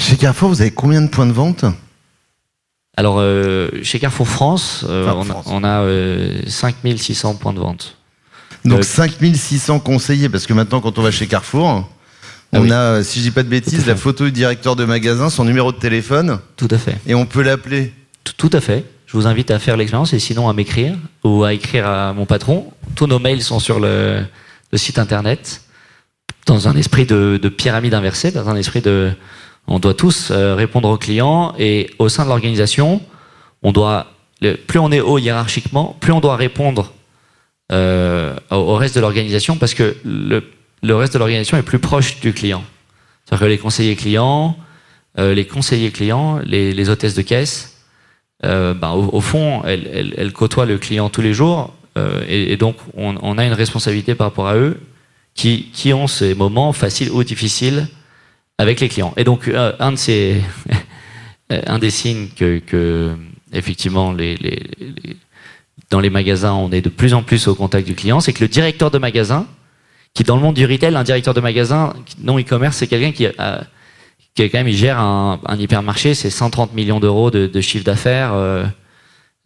Chez 0.00 0.16
Carrefour, 0.16 0.48
vous 0.48 0.60
avez 0.62 0.70
combien 0.70 1.02
de 1.02 1.08
points 1.08 1.26
de 1.26 1.32
vente? 1.32 1.64
Alors 2.96 3.16
euh, 3.18 3.68
chez 3.82 3.98
Carrefour 3.98 4.28
France, 4.28 4.84
euh, 4.88 5.04
Enfin, 5.04 5.16
on, 5.18 5.24
France. 5.24 5.46
a, 5.46 5.50
on 5.52 5.62
a 5.64 5.80
euh, 5.82 6.40
5600 6.46 7.34
points 7.36 7.52
de 7.52 7.60
vente. 7.60 7.98
Donc 8.64 8.80
Euh, 8.80 8.82
5600 8.82 9.78
conseillers, 9.80 10.28
parce 10.28 10.46
que 10.46 10.52
maintenant, 10.52 10.80
quand 10.80 10.98
on 10.98 11.02
va 11.02 11.10
chez 11.10 11.26
Carrefour, 11.26 11.88
Ah 12.52 12.58
on 12.58 12.62
oui. 12.62 12.72
a, 12.72 13.02
si 13.02 13.18
je 13.20 13.24
dis 13.24 13.30
pas 13.30 13.42
de 13.42 13.48
bêtises, 13.48 13.86
la 13.86 13.96
photo 13.96 14.24
du 14.24 14.32
directeur 14.32 14.76
de 14.76 14.84
magasin, 14.84 15.30
son 15.30 15.44
numéro 15.44 15.72
de 15.72 15.78
téléphone, 15.78 16.38
Tout 16.56 16.68
à 16.70 16.78
fait. 16.78 16.96
et 17.06 17.14
on 17.14 17.26
peut 17.26 17.42
l'appeler. 17.42 17.92
Tout, 18.24 18.32
tout 18.48 18.50
à 18.56 18.60
fait. 18.60 18.84
Je 19.06 19.16
vous 19.16 19.26
invite 19.26 19.50
à 19.52 19.58
faire 19.60 19.76
l'expérience 19.76 20.12
et 20.12 20.18
sinon 20.18 20.48
à 20.48 20.52
m'écrire 20.52 20.96
ou 21.22 21.44
à 21.44 21.52
écrire 21.52 21.86
à 21.86 22.12
mon 22.12 22.26
patron. 22.26 22.72
Tous 22.96 23.06
nos 23.06 23.20
mails 23.20 23.40
sont 23.42 23.60
sur 23.60 23.78
le, 23.78 24.22
le 24.72 24.78
site 24.78 24.98
internet 24.98 25.62
dans 26.46 26.66
un 26.68 26.76
esprit 26.76 27.06
de, 27.06 27.38
de 27.40 27.48
pyramide 27.48 27.94
inversée, 27.94 28.30
dans 28.32 28.48
un 28.48 28.56
esprit 28.56 28.80
de 28.80 29.12
on 29.68 29.78
doit 29.80 29.94
tous 29.94 30.28
euh, 30.30 30.54
répondre 30.54 30.88
aux 30.88 30.96
clients 30.96 31.52
et 31.58 31.90
au 31.98 32.08
sein 32.08 32.22
de 32.24 32.28
l'organisation, 32.28 33.00
on 33.62 33.72
doit 33.72 34.06
plus 34.68 34.78
on 34.78 34.92
est 34.92 35.00
haut 35.00 35.18
hiérarchiquement, 35.18 35.96
plus 36.00 36.12
on 36.12 36.20
doit 36.20 36.36
répondre 36.36 36.92
euh, 37.72 38.36
au, 38.50 38.76
reste 38.76 38.94
de 38.94 39.00
l'organisation 39.00 39.56
parce 39.56 39.74
que 39.74 39.96
le, 40.04 40.42
reste 40.94 41.14
de 41.14 41.18
l'organisation 41.18 41.56
est 41.56 41.62
plus 41.62 41.78
proche 41.78 42.20
du 42.20 42.32
client. 42.32 42.62
C'est-à-dire 43.24 43.46
que 43.46 43.50
les 43.50 43.58
conseillers 43.58 43.96
clients, 43.96 44.56
euh, 45.18 45.34
les 45.34 45.46
conseillers 45.46 45.90
clients, 45.90 46.38
les, 46.44 46.72
les 46.72 46.88
hôtesses 46.88 47.14
de 47.14 47.22
caisse, 47.22 47.84
euh, 48.44 48.74
ben, 48.74 48.92
au, 48.92 49.20
fond, 49.20 49.62
elles, 49.64 50.32
côtoient 50.32 50.66
le 50.66 50.78
client 50.78 51.08
tous 51.08 51.22
les 51.22 51.32
jours 51.32 51.74
et, 52.28 52.58
donc 52.58 52.76
on, 52.94 53.38
a 53.38 53.46
une 53.46 53.54
responsabilité 53.54 54.14
par 54.14 54.26
rapport 54.26 54.48
à 54.48 54.56
eux 54.56 54.78
qui, 55.34 55.70
qui 55.72 55.94
ont 55.94 56.06
ces 56.06 56.34
moments 56.34 56.74
faciles 56.74 57.10
ou 57.10 57.24
difficiles 57.24 57.88
avec 58.58 58.80
les 58.80 58.90
clients. 58.90 59.14
Et 59.16 59.24
donc 59.24 59.50
un 59.50 59.92
de 59.92 59.96
ces 59.96 60.42
un 61.50 61.78
des 61.78 61.88
signes 61.88 62.28
que, 62.36 63.14
effectivement 63.52 64.12
les- 64.12 64.36
dans 65.90 66.00
les 66.00 66.10
magasins 66.10 66.52
on 66.52 66.70
est 66.70 66.82
de 66.82 66.88
plus 66.88 67.14
en 67.14 67.22
plus 67.22 67.48
au 67.48 67.54
contact 67.54 67.86
du 67.86 67.94
client, 67.94 68.20
c'est 68.20 68.32
que 68.32 68.42
le 68.42 68.48
directeur 68.48 68.90
de 68.90 68.98
magasin, 68.98 69.46
qui 70.14 70.24
dans 70.24 70.36
le 70.36 70.42
monde 70.42 70.54
du 70.54 70.66
retail, 70.66 70.96
un 70.96 71.04
directeur 71.04 71.34
de 71.34 71.40
magasin 71.40 71.92
non 72.20 72.38
e-commerce, 72.38 72.76
c'est 72.76 72.86
quelqu'un 72.86 73.12
qui 73.12 73.26
qui 74.36 74.50
quand 74.50 74.58
même, 74.58 74.68
il 74.68 74.76
gère 74.76 75.00
un, 75.00 75.40
hypermarché, 75.58 76.14
c'est 76.14 76.30
130 76.30 76.74
millions 76.74 77.00
d'euros 77.00 77.30
de, 77.30 77.60
chiffre 77.60 77.84
d'affaires 77.84 78.34
euh, 78.34 78.66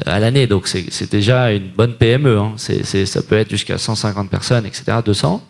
à 0.05 0.19
l'année, 0.19 0.47
donc 0.47 0.67
c'est 0.67 1.11
déjà 1.11 1.53
une 1.53 1.69
bonne 1.69 1.95
PME. 1.95 2.39
Hein. 2.39 2.55
Ça 2.57 3.23
peut 3.23 3.37
être 3.37 3.51
jusqu'à 3.51 3.79
150 3.79 4.29
personnes, 4.29 4.67
etc., 4.67 4.99
200. 5.05 5.47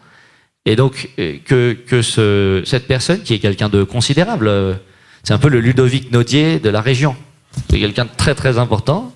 Et 0.66 0.76
donc 0.76 1.08
euh, 1.18 1.38
que, 1.44 1.72
que 1.72 2.02
ce, 2.02 2.62
cette 2.66 2.86
personne, 2.86 3.22
qui 3.22 3.32
est 3.32 3.38
quelqu'un 3.38 3.70
de 3.70 3.82
considérable, 3.82 4.46
euh, 4.46 4.74
c'est 5.24 5.32
un 5.32 5.38
peu 5.38 5.48
le 5.48 5.60
Ludovic 5.60 6.12
Naudier 6.12 6.58
de 6.60 6.68
la 6.68 6.82
région. 6.82 7.16
C'est 7.70 7.80
quelqu'un 7.80 8.04
de 8.04 8.10
très 8.14 8.34
très 8.34 8.58
important. 8.58 9.14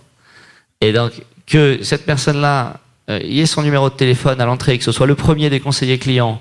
Et 0.81 0.92
donc 0.94 1.12
que 1.46 1.83
cette 1.83 2.07
personne-là 2.07 2.80
euh, 3.11 3.18
ait 3.22 3.46
son 3.46 3.62
numéro 3.62 3.90
de 3.90 3.94
téléphone 3.94 4.40
à 4.40 4.46
l'entrée, 4.46 4.78
que 4.78 4.85
ce 4.85 4.92
soit 4.92 5.07
le 5.07 5.14
premier 5.14 5.50
des 5.50 5.61
conseillers 5.61 5.98
clients, 5.98 6.40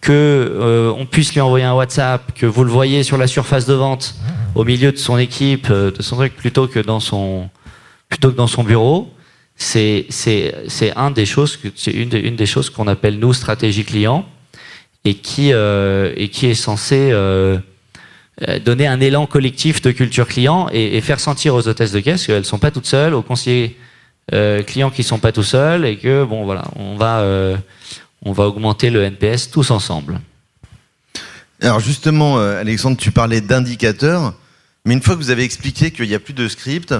que 0.00 0.12
euh, 0.12 0.92
on 0.96 1.06
puisse 1.06 1.34
lui 1.34 1.40
envoyer 1.40 1.64
un 1.64 1.74
WhatsApp, 1.74 2.32
que 2.34 2.46
vous 2.46 2.64
le 2.64 2.70
voyez 2.70 3.02
sur 3.02 3.18
la 3.18 3.26
surface 3.26 3.66
de 3.66 3.74
vente, 3.74 4.14
au 4.54 4.64
milieu 4.64 4.92
de 4.92 4.96
son 4.96 5.18
équipe, 5.18 5.68
euh, 5.70 5.90
de 5.90 6.02
son 6.02 6.16
truc, 6.16 6.36
plutôt 6.36 6.68
que 6.68 6.80
dans 6.80 7.00
son 7.00 7.48
plutôt 8.08 8.32
que 8.32 8.36
dans 8.36 8.48
son 8.48 8.64
bureau, 8.64 9.12
c'est 9.56 10.06
c'est 10.08 10.54
c'est 10.68 10.92
une 10.96 11.12
des, 11.12 11.26
choses 12.46 12.70
qu'on 12.70 12.88
appelle 12.88 13.18
nous 13.20 13.32
stratégie 13.32 13.84
client 13.84 14.26
et 15.04 15.14
qui 15.14 15.50
et 15.50 16.28
qui 16.28 16.46
est 16.46 16.54
censé 16.54 17.12
euh, 18.48 18.58
donner 18.58 18.86
un 18.86 19.00
élan 19.00 19.26
collectif 19.26 19.82
de 19.82 19.90
culture 19.90 20.26
client 20.26 20.68
et, 20.72 20.98
faire 21.02 21.20
sentir 21.20 21.54
aux 21.54 21.68
hôtesses 21.68 21.92
de 21.92 22.00
caisse 22.00 22.26
qu'elles 22.26 22.46
sont 22.46 22.58
pas 22.58 22.70
toutes 22.70 22.86
seules, 22.86 23.12
aux 23.12 23.20
conseillers 23.20 23.76
euh, 24.32 24.62
clients 24.62 24.90
qui 24.90 25.02
sont 25.02 25.18
pas 25.18 25.32
tout 25.32 25.42
seuls 25.42 25.84
et 25.84 25.96
que 25.96 26.24
bon 26.24 26.44
voilà 26.44 26.64
on 26.76 26.96
va 26.96 27.20
euh, 27.20 27.56
on 28.22 28.32
va 28.32 28.44
augmenter 28.44 28.90
le 28.90 29.02
NPS 29.02 29.50
tous 29.50 29.70
ensemble. 29.70 30.20
Alors 31.62 31.80
justement, 31.80 32.38
euh, 32.38 32.60
Alexandre, 32.60 32.96
tu 32.96 33.10
parlais 33.10 33.40
d'indicateurs, 33.40 34.34
mais 34.84 34.94
une 34.94 35.02
fois 35.02 35.14
que 35.14 35.20
vous 35.20 35.30
avez 35.30 35.42
expliqué 35.42 35.90
qu'il 35.90 36.06
n'y 36.06 36.14
a 36.14 36.20
plus 36.20 36.32
de 36.32 36.46
script, 36.48 36.94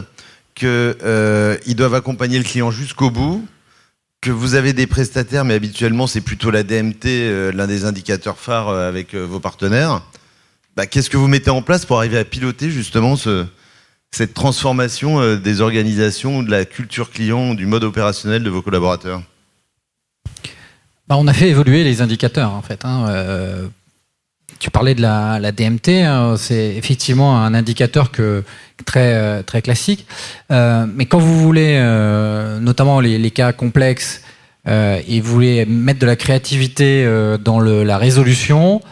qu'ils 0.54 1.76
doivent 1.76 1.94
accompagner 1.94 2.38
le 2.38 2.44
client 2.44 2.70
jusqu'au 2.70 3.10
bout, 3.10 3.46
que 4.20 4.30
vous 4.30 4.54
avez 4.54 4.72
des 4.72 4.86
prestataires, 4.86 5.44
mais 5.44 5.54
habituellement 5.54 6.06
c'est 6.06 6.20
plutôt 6.20 6.50
la 6.50 6.62
DMT, 6.62 7.52
l'un 7.54 7.66
des 7.66 7.84
indicateurs 7.84 8.38
phares 8.38 8.70
avec 8.70 9.14
vos 9.14 9.40
partenaires, 9.40 10.02
bah, 10.76 10.86
qu'est-ce 10.86 11.08
que 11.10 11.16
vous 11.16 11.28
mettez 11.28 11.50
en 11.50 11.62
place 11.62 11.86
pour 11.86 11.98
arriver 11.98 12.18
à 12.18 12.24
piloter 12.24 12.70
justement 12.70 13.16
ce, 13.16 13.46
cette 14.11 14.35
transformation 14.35 15.20
euh, 15.20 15.37
des 15.37 15.61
organisations, 15.61 16.42
de 16.42 16.51
la 16.51 16.64
culture 16.64 17.11
client, 17.11 17.55
du 17.55 17.66
mode 17.66 17.85
opérationnel 17.85 18.42
de 18.42 18.51
vos 18.51 18.62
collaborateurs 18.62 19.23
Bah, 21.09 21.16
on 21.18 21.27
a 21.27 21.33
fait 21.33 21.49
évoluer 21.49 21.85
les 21.85 22.03
indicateurs 22.03 22.53
en 22.53 22.62
fait. 22.62 22.85
hein. 22.85 23.07
Euh, 23.09 23.66
tu 24.59 24.70
parlais 24.70 24.94
de 24.94 25.01
la, 25.01 25.53
DMT, 25.53 26.03
hein, 26.05 26.35
c'est 26.37 26.77
effectivement 26.77 27.38
un 27.38 27.55
indicateur 27.55 28.11
que 28.11 28.44
très 28.85 29.14
euh, 29.14 29.42
très 29.42 29.62
classique. 29.62 30.07
Mais 30.51 31.07
quand 31.07 31.18
vous 31.18 31.40
voulez, 31.40 31.79
notamment 32.61 33.01
les, 33.01 33.31
cas 33.31 33.53
complexes, 33.53 34.23
et 34.66 35.20
vous 35.23 35.33
voulez 35.33 35.64
mettre 35.64 35.99
de 35.99 36.05
la 36.05 36.16
créativité 36.16 37.07
dans 37.42 37.59
la 37.61 37.96
résolution, 37.96 38.83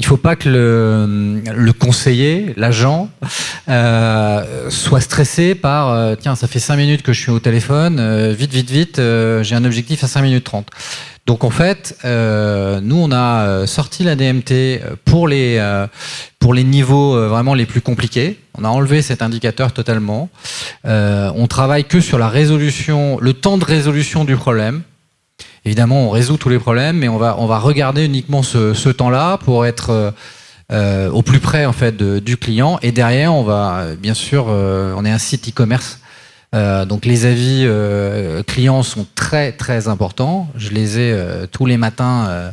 il 0.00 0.06
faut 0.06 0.16
pas 0.16 0.34
que 0.34 0.48
le, 0.48 1.40
le 1.54 1.72
conseiller, 1.72 2.52
l'agent, 2.56 3.08
euh, 3.68 4.68
soit 4.68 5.00
stressé 5.00 5.54
par 5.54 5.90
euh, 5.90 6.16
tiens, 6.20 6.34
ça 6.34 6.48
fait 6.48 6.58
5 6.58 6.76
minutes 6.76 7.02
que 7.02 7.12
je 7.12 7.20
suis 7.20 7.30
au 7.30 7.38
téléphone, 7.38 7.98
euh, 8.00 8.34
vite, 8.36 8.52
vite, 8.52 8.70
vite, 8.70 8.98
euh, 8.98 9.44
j'ai 9.44 9.54
un 9.54 9.64
objectif 9.64 10.02
à 10.02 10.08
5 10.08 10.22
minutes 10.22 10.44
30. 10.44 10.66
Donc 11.26 11.44
en 11.44 11.50
fait, 11.50 11.96
euh, 12.04 12.80
nous 12.82 12.96
on 12.96 13.12
a 13.12 13.46
euh, 13.46 13.66
sorti 13.66 14.02
la 14.02 14.16
DMT 14.16 14.82
pour 15.04 15.28
les 15.28 15.62
pour 16.40 16.52
les 16.54 16.64
niveaux 16.64 17.28
vraiment 17.28 17.54
les 17.54 17.64
plus 17.64 17.80
compliqués. 17.80 18.38
On 18.58 18.64
a 18.64 18.68
enlevé 18.68 19.00
cet 19.00 19.22
indicateur 19.22 19.72
totalement. 19.72 20.28
On 20.84 21.46
travaille 21.46 21.84
que 21.84 22.00
sur 22.00 22.18
la 22.18 22.28
résolution, 22.28 23.18
le 23.20 23.32
temps 23.32 23.56
de 23.56 23.64
résolution 23.64 24.24
du 24.24 24.36
problème. 24.36 24.82
Évidemment, 25.64 26.06
on 26.06 26.10
résout 26.10 26.36
tous 26.36 26.50
les 26.50 26.58
problèmes, 26.58 26.98
mais 26.98 27.08
on 27.08 27.16
va 27.16 27.36
on 27.38 27.46
va 27.46 27.58
regarder 27.58 28.04
uniquement 28.04 28.42
ce, 28.42 28.74
ce 28.74 28.90
temps-là 28.90 29.38
pour 29.38 29.64
être 29.64 29.90
euh, 29.90 30.10
euh, 30.72 31.10
au 31.10 31.22
plus 31.22 31.40
près 31.40 31.64
en 31.64 31.72
fait 31.72 31.96
du 31.96 32.36
client. 32.36 32.78
Et 32.82 32.92
derrière, 32.92 33.32
on 33.34 33.42
va 33.42 33.78
euh, 33.78 33.96
bien 33.96 34.14
sûr, 34.14 34.46
euh, 34.48 34.94
on 34.96 35.04
est 35.04 35.10
un 35.10 35.18
site 35.18 35.48
e-commerce. 35.48 36.00
Euh, 36.54 36.84
donc 36.84 37.04
les 37.06 37.24
avis 37.26 37.64
euh, 37.64 38.42
clients 38.42 38.82
sont 38.82 39.06
très 39.14 39.52
très 39.52 39.88
importants. 39.88 40.48
Je 40.56 40.70
les 40.70 40.98
ai 40.98 41.16
tous 41.50 41.66
les 41.66 41.76
matins 41.78 42.52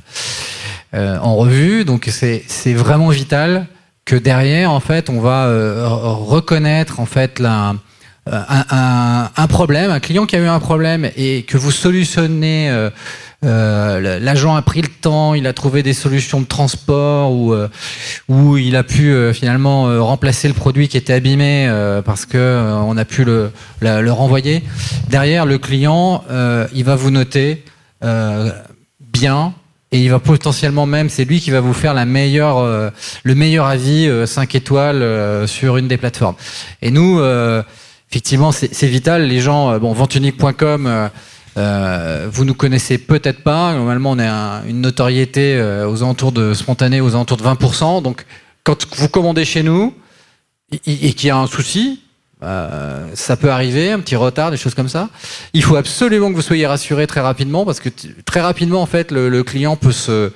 en 0.94 1.36
revue. 1.36 1.84
Donc 1.86 2.10
c'est 2.10 2.74
vraiment 2.74 3.10
vital 3.10 3.68
que 4.06 4.16
derrière 4.16 4.72
en 4.72 4.80
fait 4.80 5.10
on 5.10 5.20
va 5.22 5.48
re- 5.48 6.16
reconnaître 6.26 7.00
en 7.00 7.06
fait 7.06 7.40
la, 7.40 7.76
un, 8.28 8.66
un, 8.70 9.30
un 9.36 9.48
problème, 9.48 9.90
un 9.92 10.00
client 10.00 10.26
qui 10.26 10.36
a 10.36 10.40
eu 10.40 10.48
un 10.48 10.60
problème 10.60 11.10
et 11.16 11.44
que 11.44 11.58
vous 11.58 11.72
solutionnez. 11.72 12.70
euh, 12.70 12.90
euh, 13.44 14.20
l'agent 14.20 14.56
a 14.56 14.62
pris 14.62 14.84
le 14.84 14.88
temps, 14.88 15.34
il 15.34 15.48
a 15.48 15.54
trouvé 15.54 15.82
des 15.82 15.94
solutions 15.94 16.42
de 16.42 16.46
transport 16.46 17.32
ou 17.32 17.54
euh, 17.54 17.70
où 18.30 18.56
il 18.58 18.76
a 18.76 18.84
pu 18.84 19.12
euh, 19.12 19.34
finalement 19.34 19.88
euh, 19.90 20.00
remplacer 20.00 20.48
le 20.48 20.54
produit 20.54 20.88
qui 20.88 20.96
était 20.98 21.14
abîmé 21.14 21.66
euh, 21.68 22.04
parce 22.04 22.28
que 22.28 22.38
euh, 22.38 22.76
on 22.76 22.98
a 22.98 23.06
pu 23.06 23.24
le, 23.24 23.52
le 23.82 24.12
renvoyer. 24.12 24.62
Derrière, 25.10 25.48
le 25.48 25.58
client, 25.58 26.24
euh, 26.30 26.68
il 26.76 26.84
va 26.84 26.96
vous 26.96 27.10
noter 27.10 27.66
euh, 28.04 28.52
bien 29.00 29.56
et 29.92 30.00
il 30.00 30.12
va 30.12 30.20
potentiellement 30.20 30.86
même, 30.86 31.10
c'est 31.10 31.26
lui 31.26 31.40
qui 31.40 31.50
va 31.50 31.62
vous 31.62 31.74
faire 31.74 31.96
la 31.96 32.06
meilleure, 32.06 32.60
euh, 32.60 32.92
le 33.24 33.34
meilleur 33.34 33.66
avis 33.66 34.08
5 34.28 34.54
étoiles 34.54 35.02
euh, 35.02 35.48
sur 35.48 35.78
une 35.78 35.88
des 35.88 35.98
plateformes. 35.98 36.36
Et 36.84 36.92
nous, 36.92 37.20
euh, 37.20 37.64
effectivement, 38.12 38.52
c'est 38.52 38.88
vital. 38.88 39.28
Les 39.28 39.40
gens, 39.40 39.72
euh, 39.72 39.80
bon, 39.80 39.94
ventunique.com. 39.94 40.86
euh, 40.88 41.08
Euh, 41.58 42.30
vous 42.32 42.46
nous 42.46 42.54
connaissez 42.54 42.98
peut-être 42.98 43.44
pas. 43.44 43.74
Normalement, 43.74 44.12
on 44.12 44.20
a 44.20 44.64
une 44.68 44.82
notoriété 44.82 45.56
euh, 45.56 45.90
aux 45.90 46.02
alentours 46.02 46.32
de 46.32 46.54
spontané, 46.54 47.02
aux 47.02 47.10
alentours 47.10 47.38
de 47.38 47.44
20%. 47.44 48.02
Donc, 48.02 48.26
quand 48.64 48.88
vous 48.96 49.10
commandez 49.10 49.44
chez 49.44 49.64
nous 49.64 49.94
et 50.72 51.14
qu'il 51.14 51.28
y 51.28 51.30
a 51.30 51.38
un 51.38 51.48
souci, 51.48 52.02
euh, 52.44 53.06
ça 53.14 53.38
peut 53.38 53.52
arriver, 53.52 53.92
un 53.92 54.00
petit 54.00 54.16
retard, 54.16 54.52
des 54.52 54.58
choses 54.58 54.74
comme 54.74 54.90
ça. 54.90 55.10
Il 55.54 55.64
faut 55.64 55.76
absolument 55.76 56.30
que 56.30 56.36
vous 56.36 56.42
soyez 56.42 56.66
rassuré 56.66 57.08
très 57.08 57.22
rapidement 57.22 57.66
parce 57.66 57.80
que 57.80 57.90
très 58.26 58.42
rapidement, 58.42 58.82
en 58.82 58.86
fait, 58.86 59.12
le, 59.12 59.44
client 59.44 59.76
peut 59.76 59.92
se 59.92 60.32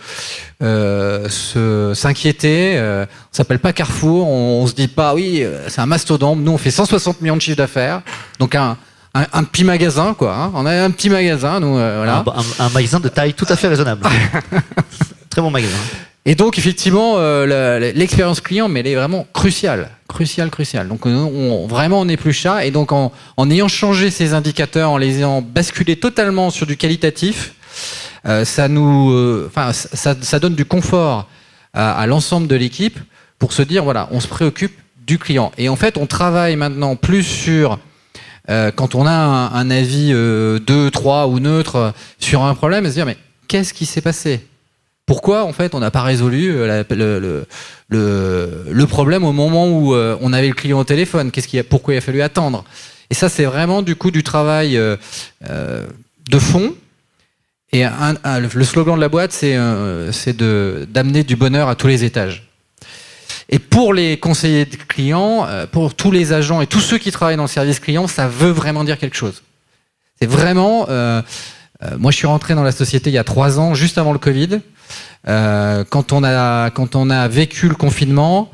euh, 0.62 1.94
s'inquiéter. 1.94 2.78
Euh, 2.78 3.06
on 3.06 3.36
s'appelle 3.36 3.60
pas 3.60 3.74
Carrefour, 3.74 4.28
on, 4.28 4.63
on, 4.63 4.68
se 4.68 4.74
dit 4.74 4.88
pas 4.88 5.13
oui, 5.13 5.44
euh, 5.44 5.68
c'est 5.70 5.82
un 5.82 5.86
mastodonte. 5.86 6.39
Nous, 6.39 6.52
on 6.52 6.58
fait 6.58 6.72
160 6.72 7.22
millions 7.22 7.38
de 7.38 7.41
chiffres 7.41 7.58
d'affaires, 7.58 8.02
donc 8.39 8.56
un, 8.56 8.78
un, 9.15 9.26
un, 9.34 9.44
petit 9.44 9.63
magasin, 9.63 10.13
quoi. 10.13 10.36
Hein. 10.36 10.52
On 10.54 10.65
a 10.65 10.84
un 10.84 10.91
petit 10.91 11.10
magasin, 11.10 11.60
nous, 11.60 11.78
euh, 11.78 11.98
voilà. 11.98 12.24
Un, 12.60 12.65
un, 12.65 12.70
magasin 12.70 13.00
de 13.00 13.10
taille 13.10 13.34
tout 13.34 13.46
à 13.50 13.56
fait 13.56 13.68
raisonnable. 13.68 14.06
Très 15.30 15.41
bon 15.41 15.50
magasin. 15.50 15.78
Et 16.28 16.34
donc, 16.34 16.58
effectivement, 16.58 17.16
euh, 17.18 17.92
l'expérience 17.94 18.42
client, 18.42 18.68
mais 18.68 18.80
elle 18.80 18.88
est 18.88 18.96
vraiment 18.96 19.28
cruciale. 19.32 19.92
Cruciale, 20.08 20.50
cruciale. 20.50 20.88
Donc, 20.88 21.06
on, 21.06 21.68
vraiment, 21.68 22.02
on 22.02 22.06
n'est 22.06 22.18
plus 22.18 22.34
chat. 22.34 22.66
Et 22.66 22.72
donc, 22.72 22.92
en, 22.92 23.12
ayant 23.52 23.68
changé 23.68 24.10
ces 24.10 24.34
indicateurs, 24.34 24.90
en 24.90 24.98
les 24.98 25.20
ayant 25.20 25.44
basculés 25.44 25.98
totalement 25.98 26.50
sur 26.50 26.66
du 26.66 26.78
qualitatif, 26.78 27.54
euh, 28.26 28.44
ça 28.44 28.68
nous, 28.68 29.12
euh, 29.12 29.46
enfin, 29.48 29.72
ça, 29.72 30.40
donne 30.40 30.56
du 30.56 30.66
confort 30.66 31.30
à, 31.76 32.08
l'ensemble 32.08 32.48
de 32.48 32.56
l'équipe 32.56 32.98
pour 33.38 33.54
se 33.54 33.62
dire, 33.62 33.84
voilà, 33.84 34.08
on 34.10 34.20
se 34.20 34.28
préoccupe 34.28 34.74
du 35.06 35.20
client. 35.20 35.52
Et 35.60 35.70
en 35.70 35.76
fait, 35.76 35.96
on 35.98 36.08
travaille 36.08 36.56
maintenant 36.56 36.96
plus 36.96 37.24
sur 37.24 37.78
quand 38.48 38.94
on 38.94 39.08
a 39.08 39.12
un, 39.12 39.54
un 39.54 39.70
avis 39.72 40.12
2, 40.12 40.90
3 40.92 41.28
ou 41.28 41.40
neutre 41.40 41.94
sur 42.20 42.44
un 42.44 42.56
problème, 42.56 42.88
se 42.88 42.94
dire, 42.94 43.06
mais 43.06 43.18
qu'est-ce 43.48 43.74
qui 43.74 43.86
s'est 43.86 44.02
passé? 44.02 44.42
Pourquoi 45.06 45.44
en 45.46 45.54
fait 45.54 45.76
on 45.76 45.80
n'a 45.80 45.91
pas 45.91 46.02
résolu 46.02 46.52
euh, 46.52 47.46
le, 47.89 48.86
problème 48.86 49.24
au 49.24 49.34
moment 49.34 49.68
où 49.68 49.94
euh, 49.94 50.18
on 50.22 50.34
avait 50.34 50.48
le 50.48 50.54
client 50.54 50.80
au 50.80 50.84
téléphone? 50.84 51.32
A, 51.36 51.63
pourquoi 51.63 51.94
il 51.94 51.98
a 51.98 52.02
fallu 52.02 52.22
attendre? 52.22 52.65
Et 53.10 53.13
ça 53.13 53.30
c'est 53.30 53.46
vraiment 53.46 53.82
du 53.84 53.96
coup 53.96 54.10
du 54.10 54.24
travail 54.24 54.78
euh, 54.78 54.98
de 56.30 56.39
fond. 56.39 56.76
Et 57.72 57.84
le 57.84 58.63
slogan 58.63 58.96
de 58.96 59.02
la 59.02 59.10
boîte 59.10 59.32
c'est 59.32 59.58
c'est 60.12 60.36
de 60.36 60.88
d'amener 60.89 61.24
du 61.24 61.36
bonheur 61.36 61.68
à 61.68 61.76
tous 61.76 61.88
les 61.88 62.04
étages. 62.04 62.48
Et 63.50 63.60
pour 63.60 63.94
les 63.94 64.18
conseillers 64.18 64.65
de 64.65 64.76
clients, 64.76 65.48
pour 65.72 65.94
tous 65.94 66.10
les 66.10 66.34
agents 66.34 66.62
et 66.62 66.68
tous 66.68 66.80
ceux 66.80 66.98
qui 66.98 67.12
travaillent 67.12 67.36
dans 67.36 67.44
le 67.44 67.50
service 67.50 67.80
client, 67.80 68.08
ça 68.08 68.28
veut 68.28 68.50
vraiment 68.50 68.84
dire 68.84 68.98
quelque 68.98 69.18
chose. 69.18 69.44
C'est 70.20 70.28
vraiment. 70.28 70.88
Euh, 71.86 71.98
moi, 71.98 72.12
je 72.12 72.17
suis 72.17 72.28
rentré 72.28 72.56
dans 72.56 72.63
la 72.63 72.71
société 72.71 73.10
il 73.10 73.13
y 73.13 73.17
a 73.17 73.24
trois 73.24 73.60
ans, 73.60 73.74
juste 73.74 73.98
avant 73.98 74.13
le 74.13 74.19
Covid. 74.19 74.60
Euh, 75.28 75.84
quand, 75.89 76.13
on 76.13 76.24
a, 76.24 76.69
quand 76.69 76.95
on 76.95 77.10
a 77.10 77.28
vécu 77.28 77.67
le 77.67 77.76
confinement, 77.76 78.52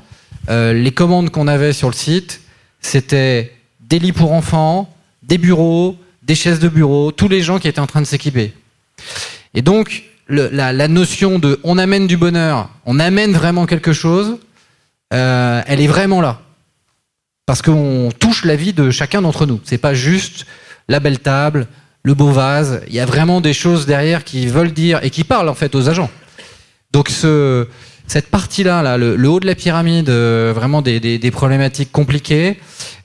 euh, 0.49 0.73
les 0.73 0.91
commandes 0.91 1.29
qu'on 1.29 1.47
avait 1.47 1.73
sur 1.73 1.87
le 1.87 1.93
site, 1.93 2.41
c'était 2.81 3.53
des 3.79 3.99
lits 3.99 4.13
pour 4.13 4.31
enfants, 4.33 4.93
des 5.23 5.37
bureaux, 5.37 5.97
des 6.23 6.35
chaises 6.35 6.59
de 6.59 6.69
bureau, 6.69 7.11
tous 7.11 7.27
les 7.27 7.41
gens 7.41 7.59
qui 7.59 7.67
étaient 7.67 7.79
en 7.79 7.87
train 7.87 8.01
de 8.01 8.07
s'équiper. 8.07 8.53
Et 9.53 9.61
donc, 9.61 10.03
la, 10.29 10.87
notion 10.87 11.39
de 11.39 11.59
on 11.63 11.77
amène 11.77 12.07
du 12.07 12.15
bonheur, 12.15 12.69
on 12.85 12.99
amène 12.99 13.33
vraiment 13.33 13.65
quelque 13.65 13.91
chose, 13.91 14.37
elle 15.09 15.81
est 15.81 15.87
vraiment 15.87 16.21
là. 16.21 16.41
Parce 17.45 17.61
qu'on 17.61 18.11
touche 18.17 18.45
la 18.45 18.55
vie 18.55 18.71
de 18.71 18.91
chacun 18.91 19.21
d'entre 19.21 19.45
nous. 19.45 19.59
C'est 19.65 19.77
pas 19.77 19.93
juste 19.93 20.45
la 20.87 21.01
belle 21.01 21.19
table, 21.19 21.67
le 22.03 22.13
beau 22.13 22.31
vase. 22.31 22.81
Il 22.87 22.93
y 22.93 22.99
a 22.99 23.05
vraiment 23.05 23.41
des 23.41 23.53
choses 23.53 23.85
derrière 23.85 24.23
qui 24.23 24.47
veulent 24.47 24.73
dire 24.73 24.99
et 25.03 25.09
qui 25.09 25.23
parlent 25.23 25.49
en 25.49 25.55
fait 25.55 25.75
aux 25.75 25.89
agents. 25.89 26.09
Donc 26.91 27.09
ce, 27.09 27.67
cette 28.11 28.27
partie-là, 28.27 28.81
là, 28.81 28.97
le, 28.97 29.29
haut 29.29 29.39
de 29.39 29.45
la 29.45 29.55
pyramide, 29.55 30.09
euh, 30.09 30.51
vraiment 30.53 30.81
des, 30.81 31.31
problématiques 31.31 31.93
compliquées. 31.93 32.59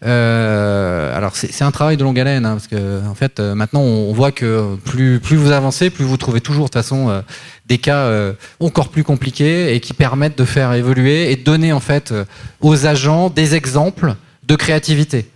Euh, 0.04 1.16
alors 1.16 1.36
c'est 1.36 1.62
un 1.62 1.70
travail 1.70 1.96
de 1.96 2.02
longue 2.02 2.18
haleine, 2.18 2.44
hein, 2.44 2.54
parce 2.54 2.66
que 2.66 3.00
en 3.06 3.14
fait 3.14 3.38
euh, 3.38 3.54
maintenant 3.54 3.80
on 3.80 4.12
voit 4.12 4.32
que 4.32 4.76
plus, 4.84 5.20
plus 5.20 5.36
vous 5.36 5.52
avancez, 5.52 5.90
plus 5.90 6.04
vous 6.04 6.16
trouvez 6.16 6.40
toujours 6.40 6.64
de 6.64 6.70
toute 6.70 6.82
façon 6.82 7.22
des 7.66 7.78
cas 7.78 8.10
encore 8.58 8.88
plus 8.88 9.04
compliqués 9.04 9.74
et 9.74 9.80
qui 9.80 9.94
permettent 9.94 10.36
de 10.38 10.44
faire 10.44 10.72
évoluer 10.72 11.30
et 11.30 11.36
de 11.36 11.44
donner 11.44 11.72
en 11.72 11.80
fait 11.80 12.12
aux 12.60 12.86
agents 12.86 13.30
des 13.30 13.54
exemples 13.54 14.16
de 14.42 14.56
créativité. 14.56 15.28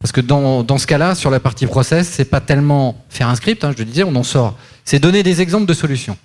Parce 0.00 0.12
que 0.12 0.20
dans, 0.20 0.62
dans 0.62 0.78
ce 0.78 0.86
cas-là, 0.86 1.14
sur 1.14 1.30
la 1.30 1.40
partie 1.40 1.66
process, 1.66 2.08
c'est 2.08 2.24
pas 2.24 2.40
tellement 2.40 3.04
faire 3.08 3.28
un 3.28 3.34
script, 3.34 3.64
hein, 3.64 3.72
je 3.72 3.78
le 3.78 3.84
disais, 3.84 4.04
on 4.04 4.14
en 4.14 4.22
sort. 4.22 4.56
C'est 4.84 5.00
donner 5.00 5.22
des 5.22 5.40
exemples 5.40 5.66
de 5.66 5.74
solutions. 5.74 6.16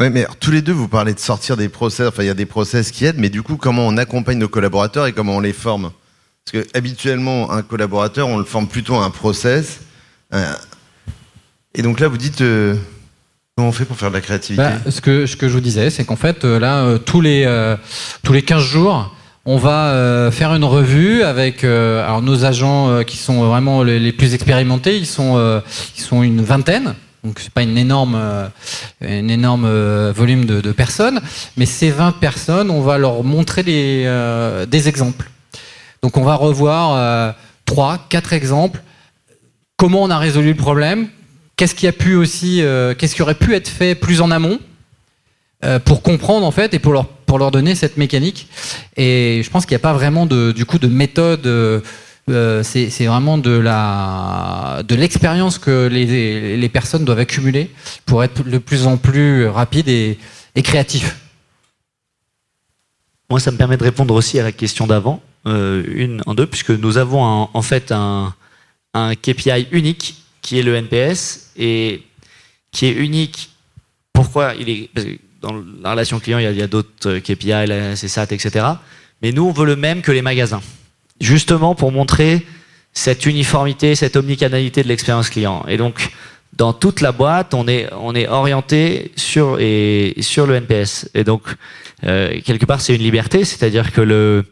Oui, 0.00 0.10
mais 0.10 0.24
alors, 0.24 0.36
tous 0.36 0.50
les 0.50 0.62
deux, 0.62 0.72
vous 0.72 0.88
parlez 0.88 1.14
de 1.14 1.18
sortir 1.18 1.56
des 1.56 1.68
process, 1.68 2.08
enfin 2.08 2.22
il 2.22 2.26
y 2.26 2.30
a 2.30 2.34
des 2.34 2.46
process 2.46 2.90
qui 2.90 3.04
aident, 3.04 3.18
mais 3.18 3.30
du 3.30 3.42
coup, 3.42 3.56
comment 3.56 3.86
on 3.86 3.96
accompagne 3.96 4.38
nos 4.38 4.48
collaborateurs 4.48 5.06
et 5.06 5.12
comment 5.12 5.36
on 5.36 5.40
les 5.40 5.52
forme? 5.52 5.90
Parce 6.44 6.64
que 6.64 6.76
habituellement, 6.76 7.50
un 7.50 7.62
collaborateur, 7.62 8.28
on 8.28 8.38
le 8.38 8.44
forme 8.44 8.68
plutôt 8.68 8.94
à 8.94 9.04
un 9.04 9.10
process. 9.10 9.80
Euh, 10.32 10.52
et 11.74 11.82
donc 11.82 12.00
là, 12.00 12.08
vous 12.08 12.16
dites, 12.16 12.40
euh, 12.40 12.76
comment 13.56 13.68
on 13.68 13.72
fait 13.72 13.84
pour 13.84 13.96
faire 13.96 14.10
de 14.10 14.14
la 14.14 14.20
créativité? 14.20 14.62
Bah, 14.62 14.90
ce, 14.90 15.00
que, 15.00 15.26
ce 15.26 15.36
que 15.36 15.48
je 15.48 15.52
vous 15.54 15.60
disais, 15.60 15.90
c'est 15.90 16.04
qu'en 16.04 16.16
fait, 16.16 16.44
euh, 16.44 16.58
là, 16.58 16.98
tous, 16.98 17.20
les, 17.20 17.44
euh, 17.44 17.76
tous 18.22 18.32
les 18.32 18.42
15 18.42 18.62
jours, 18.62 19.14
on 19.50 19.56
va 19.56 19.92
euh, 19.92 20.30
faire 20.30 20.54
une 20.54 20.64
revue 20.64 21.22
avec 21.22 21.64
alors 21.64 22.20
nos 22.20 22.44
agents 22.44 23.02
qui 23.04 23.16
sont 23.16 23.48
vraiment 23.48 23.82
les, 23.82 24.12
plus 24.12 24.34
expérimentés, 24.34 24.98
ils 24.98 25.06
sont, 25.06 25.62
une 26.12 26.42
vingtaine. 26.42 26.94
Donc 27.24 27.40
c'est 27.40 27.52
pas 27.52 27.62
une 27.62 27.76
énorme, 27.76 28.14
euh, 28.14 28.48
euh, 29.02 30.12
volume 30.14 30.44
de, 30.44 30.72
personnes, 30.72 31.20
mais 31.56 31.66
ces 31.66 31.90
20 31.90 32.12
personnes, 32.12 32.70
on 32.70 32.80
va 32.80 32.98
leur 32.98 33.24
montrer 33.24 33.64
euh, 33.66 34.66
des 34.66 34.88
exemples. 34.88 35.30
Donc 36.02 36.16
on 36.16 36.22
va 36.22 36.36
revoir 36.36 37.34
trois, 37.64 37.98
quatre 38.08 38.32
exemples. 38.32 38.80
Comment 39.76 40.02
on 40.02 40.10
a 40.10 40.18
résolu 40.18 40.50
le 40.50 40.56
problème? 40.56 41.08
Qu'est-ce 41.56 41.74
qui 41.74 41.88
a 41.88 41.92
pu 41.92 42.14
aussi, 42.14 42.62
qu'est-ce 42.98 43.14
qui 43.16 43.22
aurait 43.22 43.34
pu 43.34 43.54
être 43.54 43.68
fait 43.68 43.96
plus 43.96 44.20
en 44.20 44.30
amont 44.30 44.60
pour 45.84 46.02
comprendre 46.02 46.46
en 46.46 46.52
fait 46.52 46.72
et 46.72 46.78
pour 46.78 46.92
leur 46.92 47.06
pour 47.28 47.38
leur 47.38 47.52
donner 47.52 47.76
cette 47.76 47.96
mécanique. 47.96 48.48
Et 48.96 49.42
je 49.44 49.50
pense 49.50 49.64
qu'il 49.64 49.74
n'y 49.76 49.82
a 49.82 49.86
pas 49.90 49.92
vraiment 49.92 50.26
de 50.26 50.50
du 50.50 50.64
coup 50.64 50.78
de 50.78 50.88
méthode 50.88 51.46
euh, 52.30 52.62
c'est 52.62 53.06
vraiment 53.06 53.38
de 53.38 54.94
l'expérience 54.94 55.58
que 55.58 55.86
les, 55.86 56.68
personnes 56.68 57.04
doivent 57.04 57.20
accumuler 57.20 57.70
pour 58.06 58.22
être 58.24 58.42
de 58.42 58.58
plus 58.58 58.86
en 58.86 58.96
plus 58.96 59.46
rapide 59.46 59.88
et, 59.88 60.18
et 60.54 60.62
créatif. 60.62 61.16
Moi, 63.30 63.40
ça 63.40 63.50
me 63.50 63.56
permet 63.56 63.76
de 63.76 63.84
répondre 63.84 64.14
aussi 64.14 64.38
à 64.38 64.42
la 64.42 64.52
question 64.52 64.86
d'avant, 64.86 65.22
euh, 65.46 65.82
une 65.88 66.22
en 66.26 66.34
deux, 66.34 66.46
puisque 66.46 66.70
nous 66.70 66.98
avons 66.98 67.48
en 67.52 67.62
fait 67.62 67.92
un, 67.92 68.34
un 68.94 69.14
KPI 69.14 69.68
unique 69.70 70.22
qui 70.42 70.58
est 70.58 70.62
le 70.62 70.74
NPS 70.74 71.50
et 71.56 72.02
qui 72.72 72.86
est 72.86 72.92
unique. 72.92 73.50
Pourquoi 74.12 74.54
il 74.54 74.68
est 74.68 74.90
dans 75.40 75.62
la 75.82 75.92
relation 75.92 76.18
client, 76.18 76.38
il 76.38 76.56
y 76.56 76.62
a, 76.62 76.66
d'autres 76.66 77.18
KPI, 77.18 77.66
la 77.66 77.94
CSAT, 77.94 78.28
etc. 78.30 78.66
Mais 79.22 79.32
nous, 79.32 79.44
on 79.44 79.52
veut 79.52 79.66
le 79.66 79.76
même 79.76 80.02
que 80.02 80.12
les 80.12 80.22
magasins 80.22 80.62
justement 81.20 81.74
pour 81.74 81.92
montrer 81.92 82.46
cette 82.92 83.26
uniformité, 83.26 83.94
cette 83.94 84.16
omnicanalité 84.16 84.82
de 84.82 84.88
l'expérience 84.88 85.30
client. 85.30 85.64
Et 85.68 85.76
donc, 85.76 86.10
dans 86.54 86.72
toute 86.72 87.00
la 87.00 87.12
boîte, 87.12 87.54
on 87.54 87.68
est, 87.68 87.88
orienté 88.28 89.12
sur, 89.16 89.56
le 89.56 90.54
NPS. 90.54 91.08
Et 91.14 91.24
donc, 91.24 91.42
euh, 92.04 92.40
quelque 92.44 92.66
part, 92.66 92.80
c'est 92.80 92.96
une 92.96 93.02
liberté, 93.02 93.44
c'est-à-dire 93.44 93.92
que 93.92 94.00
le, 94.00 94.44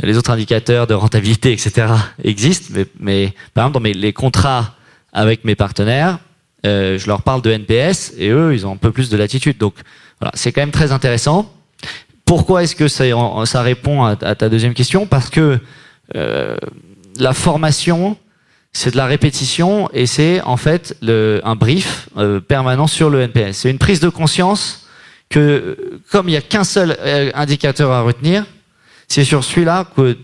les 0.00 0.16
autres 0.16 0.30
indicateurs 0.30 0.86
de 0.86 0.94
rentabilité, 0.94 1.52
etc., 1.52 1.88
existent, 2.22 2.80
mais, 2.98 3.34
par 3.54 3.64
exemple, 3.64 3.74
dans 3.74 3.80
mes, 3.80 3.92
les 3.92 4.12
contrats 4.12 4.74
avec 5.12 5.44
mes 5.44 5.54
partenaires, 5.54 6.18
euh, 6.64 6.98
je 6.98 7.06
leur 7.06 7.22
parle 7.22 7.42
de 7.42 7.50
NPS 7.50 8.14
et 8.18 8.30
eux, 8.30 8.52
ils 8.52 8.66
ont 8.66 8.72
un 8.72 8.76
peu 8.76 8.90
plus 8.90 9.08
de 9.08 9.16
latitude. 9.16 9.56
Voilà, 10.20 10.32
c'est 10.34 10.52
quand 10.52 10.62
même 10.62 10.70
très 10.70 10.92
intéressant. 10.92 11.52
Pourquoi 12.24 12.64
est-ce 12.64 12.74
que 12.74 12.88
ça, 12.88 13.62
répond 13.62 14.04
à, 14.04 14.16
ta 14.16 14.48
deuxième 14.48 14.74
question? 14.74 15.06
Parce 15.06 15.30
que 15.30 15.60
euh, 16.16 16.56
la 17.18 17.32
formation, 17.32 18.16
c'est 18.72 18.90
de 18.90 18.96
la 18.96 19.06
répétition 19.06 19.88
et 19.92 20.06
c'est 20.06 20.40
en 20.42 20.56
fait 20.56 20.96
un 21.02 21.54
brief 21.54 22.08
euh, 22.16 22.40
permanent 22.40 22.88
sur 22.88 23.10
le 23.10 23.20
NPS. 23.20 23.58
C'est 23.58 23.70
une 23.70 23.78
prise 23.78 24.00
de 24.00 24.08
conscience 24.08 24.86
que 25.28 26.00
comme 26.10 26.28
il 26.28 26.32
n'y 26.32 26.36
a 26.36 26.42
qu'un 26.42 26.64
seul 26.64 26.96
euh, 27.00 27.30
indicateur 27.34 27.92
à 27.92 28.02
retenir, 28.02 28.44
c'est 29.06 29.24
sur 29.24 29.44
celui-là 29.44 29.86
que, 29.96 30.16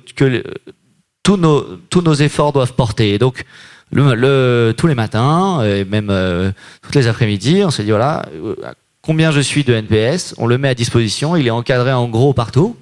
tous, 1.22 1.36
nos, 1.36 2.14
efforts 2.14 2.52
doivent 2.52 2.74
porter. 2.74 3.14
Et 3.14 3.18
donc, 3.18 3.44
tous 3.92 4.86
les 4.88 4.94
matins, 4.96 5.62
et 5.62 5.84
même 5.84 6.12
toutes 6.82 6.96
les 6.96 7.06
après-midi, 7.06 7.62
on 7.64 7.70
se 7.70 7.82
dit 7.82 7.90
voilà, 7.90 8.26
combien 9.02 9.30
je 9.30 9.40
suis 9.40 9.64
de 9.64 9.74
NPS, 9.74 10.34
on 10.38 10.46
le 10.46 10.58
met 10.58 10.68
à 10.68 10.74
disposition, 10.74 11.36
il 11.36 11.46
est 11.46 11.50
encadré 11.50 11.92
en 11.92 12.08
gros 12.08 12.32
partout. 12.32 12.76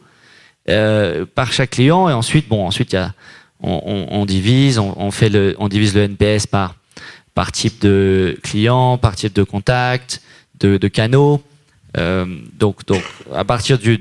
Euh, 0.68 1.24
par 1.34 1.52
chaque 1.52 1.70
client 1.70 2.10
et 2.10 2.12
ensuite 2.12 2.46
bon 2.46 2.66
ensuite 2.66 2.94
on, 3.62 4.26
divise 4.26 4.78
on, 4.78 5.10
fait 5.10 5.30
le 5.30 5.56
on 5.58 5.68
divise 5.68 5.94
le 5.94 6.02
NPS 6.02 6.46
par 6.46 6.74
par 7.34 7.52
type 7.52 7.80
de 7.80 8.38
client, 8.42 8.98
par 8.98 9.16
type 9.16 9.32
de 9.32 9.42
contact, 9.42 10.20
de, 10.58 10.88
canaux. 10.88 11.42
Euh, 11.96 12.26
donc, 12.58 12.84
donc, 12.86 13.02
à 13.34 13.44
partir 13.44 13.78
du, 13.78 13.98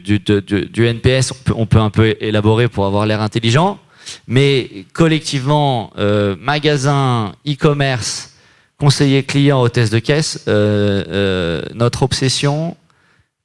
NPS, 0.77 1.31
on 1.31 1.35
peut, 1.43 1.53
on 1.55 1.65
peut, 1.65 1.79
un 1.79 1.89
peu 1.89 2.15
élaborer 2.19 2.67
pour 2.67 2.85
avoir 2.85 3.05
l'air 3.05 3.21
intelligent. 3.21 3.79
Mais 4.27 4.85
collectivement, 4.93 5.91
euh, 5.97 6.35
magasin, 6.39 7.33
e-commerce, 7.47 8.33
conseiller 8.79 9.23
client, 9.23 9.61
hôtesse 9.61 9.89
de 9.89 9.99
caisse, 9.99 10.43
euh, 10.47 11.03
euh, 11.09 11.61
notre 11.73 12.03
obsession 12.03 12.77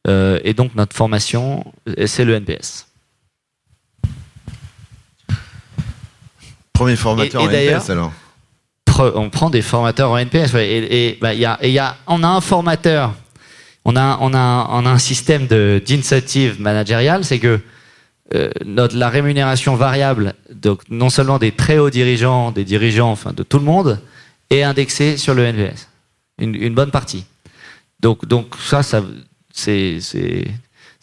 euh, 0.07 0.38
et 0.44 0.55
donc 0.55 0.75
notre 0.75 0.94
formation, 0.97 1.64
c'est 2.07 2.25
le 2.25 2.35
NPS. 2.35 2.87
Premier 6.73 6.97
formateur 6.97 7.40
Et- 7.42 7.44
et 7.44 7.75
en 7.75 7.79
NPS 7.79 7.90
alors. 7.90 8.12
On 9.16 9.29
prend 9.29 9.51
des 9.51 9.62
formateurs 9.62 10.11
en 10.11 10.18
NPS. 10.18 10.53
ouais, 10.53 10.68
et 10.68 11.09
et, 11.09 11.18
bah, 11.20 11.35
il 11.35 11.40
y 11.40 11.44
a, 11.44 11.59
et 11.62 11.68
il 11.68 11.75
y 11.75 11.79
a, 11.81 11.97
on 12.07 12.23
a 12.23 12.29
un 12.29 12.40
formateur, 12.40 13.12
on 13.85 13.97
a, 13.97 14.18
on 14.20 14.33
a, 14.35 14.68
on 14.70 14.87
a 14.87 14.90
un 14.90 14.99
système 14.99 15.49
de 15.49 15.83
d'incentive 15.85 16.61
managérial, 16.61 17.25
c'est 17.25 17.40
que 17.40 17.61
euh, 18.35 18.51
notre, 18.64 18.97
la 18.97 19.09
rémunération 19.09 19.75
variable, 19.75 20.35
donc 20.53 20.83
non 20.90 21.11
seulement 21.11 21.38
des 21.38 21.51
très 21.53 21.79
hauts 21.79 21.90
dirigeants, 21.90 22.53
des 22.53 22.64
dirigeants, 22.64 23.11
enfin 23.11 23.33
de 23.33 23.42
tout 23.42 23.59
le 23.59 23.64
monde, 23.64 24.01
est 24.50 24.62
indexée 24.62 25.16
sur 25.16 25.35
le 25.35 25.44
NPS, 25.44 25.88
une, 26.38 26.74
bonne 26.74 26.90
partie. 26.90 27.24
Donc, 28.00 28.54
ça, 28.61 28.83
c'est 29.52 29.98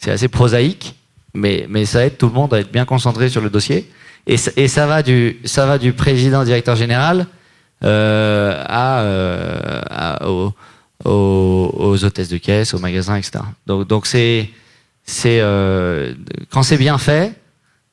assez 0.06 0.28
prosaïque, 0.28 0.94
mais 1.34 1.84
ça 1.84 2.06
aide 2.06 2.18
tout 2.18 2.26
le 2.26 2.32
monde 2.34 2.54
à 2.54 2.60
être 2.60 2.72
bien 2.72 2.84
concentré 2.84 3.28
sur 3.28 3.40
le 3.40 3.50
dossier. 3.50 3.90
Et, 4.26 4.36
ça- 4.36 4.86
va 4.86 5.02
du 5.02 5.92
président 5.92 6.44
directeur 6.44 6.76
général 6.76 7.26
euh, 7.84 8.62
à, 8.68 9.00
euh, 9.02 10.50
aux, 11.04 12.04
hôtesses 12.04 12.28
de 12.28 12.38
caisse, 12.38 12.74
aux 12.74 12.78
magasins, 12.78 13.16
etc. 13.16 13.40
Donc 13.66 13.88
euh, 15.26 16.14
quand 16.50 16.62
c'est 16.62 16.76
bien 16.76 16.98
fait, 16.98 17.34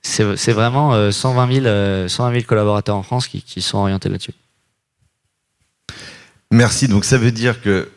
c'est 0.01 0.51
vraiment 0.51 0.93
euh, 0.93 1.11
120 1.11 1.53
000 1.53 1.65
euh, 1.65 2.07
120 2.07 2.31
000 2.33 2.43
collaborateurs 2.45 2.95
en 2.95 3.03
France 3.03 3.27
qui 3.27 3.61
sont 3.61 3.79
orientés 3.79 4.09
là-dessus. 4.09 4.33
Merci. 6.51 6.87
Donc 6.87 7.05
ça 7.05 7.17
veut 7.17 7.31
dire 7.31 7.61
que, 7.61 7.89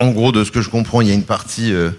en 0.00 0.10
gros, 0.10 0.32
de 0.32 0.44
ce 0.44 0.50
que 0.50 0.60
je 0.60 0.68
comprends, 0.68 1.00
il 1.00 1.08
y 1.08 1.10
a 1.10 1.14
une 1.14 1.24
partie 1.24 1.72
euh, 1.72 1.90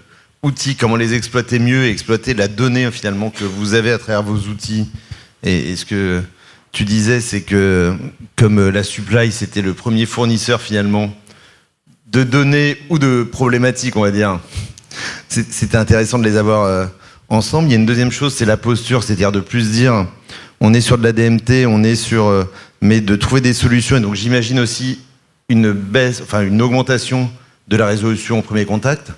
outils, 0.44 0.76
comment 0.76 0.94
les 0.94 1.14
exploiter 1.14 1.58
mieux, 1.58 1.86
exploiter 1.86 2.34
la 2.34 2.46
donnée 2.46 2.88
finalement 2.92 3.30
que 3.30 3.44
vous 3.44 3.74
avez 3.74 3.90
à 3.90 3.98
travers 3.98 4.22
vos 4.22 4.48
outils. 4.48 4.88
Et, 5.42 5.74
ce 5.74 5.84
que 5.84 6.22
tu 6.70 6.84
disais, 6.84 7.20
c'est 7.20 7.42
que 7.42 7.96
comme 8.36 8.60
euh, 8.60 8.70
la 8.70 8.84
supply, 8.84 9.32
c'était 9.32 9.60
le 9.60 9.74
premier 9.74 10.06
fournisseur 10.06 10.60
finalement 10.60 11.12
de 12.06 12.22
données 12.22 12.76
ou 12.88 13.00
de 13.00 13.24
problématiques, 13.24 13.96
on 13.96 14.02
va 14.02 14.12
dire. 14.12 14.38
C'était 15.28 15.78
intéressant 15.78 16.18
de 16.20 16.24
les 16.24 16.36
avoir 16.36 16.62
euh, 16.62 16.86
ensemble. 17.28 17.68
Il 17.68 17.70
y 17.72 17.74
a 17.74 17.78
une 17.78 17.86
deuxième 17.86 18.12
chose, 18.12 18.34
c'est 18.34 18.44
la 18.44 18.56
posture, 18.56 19.02
c'est-à-dire 19.02 19.32
de 19.32 19.40
plus 19.40 19.72
dire, 19.72 20.06
on 20.60 20.74
est 20.74 20.80
sur 20.80 20.96
de 20.96 21.02
la 21.02 21.12
DMT, 21.12 21.66
on 21.66 21.82
est 21.82 21.96
sur, 21.96 22.46
mais 22.80 23.00
de 23.00 23.16
trouver 23.16 23.40
des 23.40 23.54
solutions. 23.54 23.96
Et 23.96 24.00
donc 24.00 24.14
j'imagine 24.14 24.60
aussi 24.60 25.00
une 25.48 25.72
baisse, 25.72 26.20
enfin 26.22 26.42
une 26.42 26.60
augmentation 26.62 27.30
de 27.68 27.76
la 27.76 27.86
résolution 27.86 28.38
au 28.38 28.42
premier 28.42 28.64
contact 28.64 29.12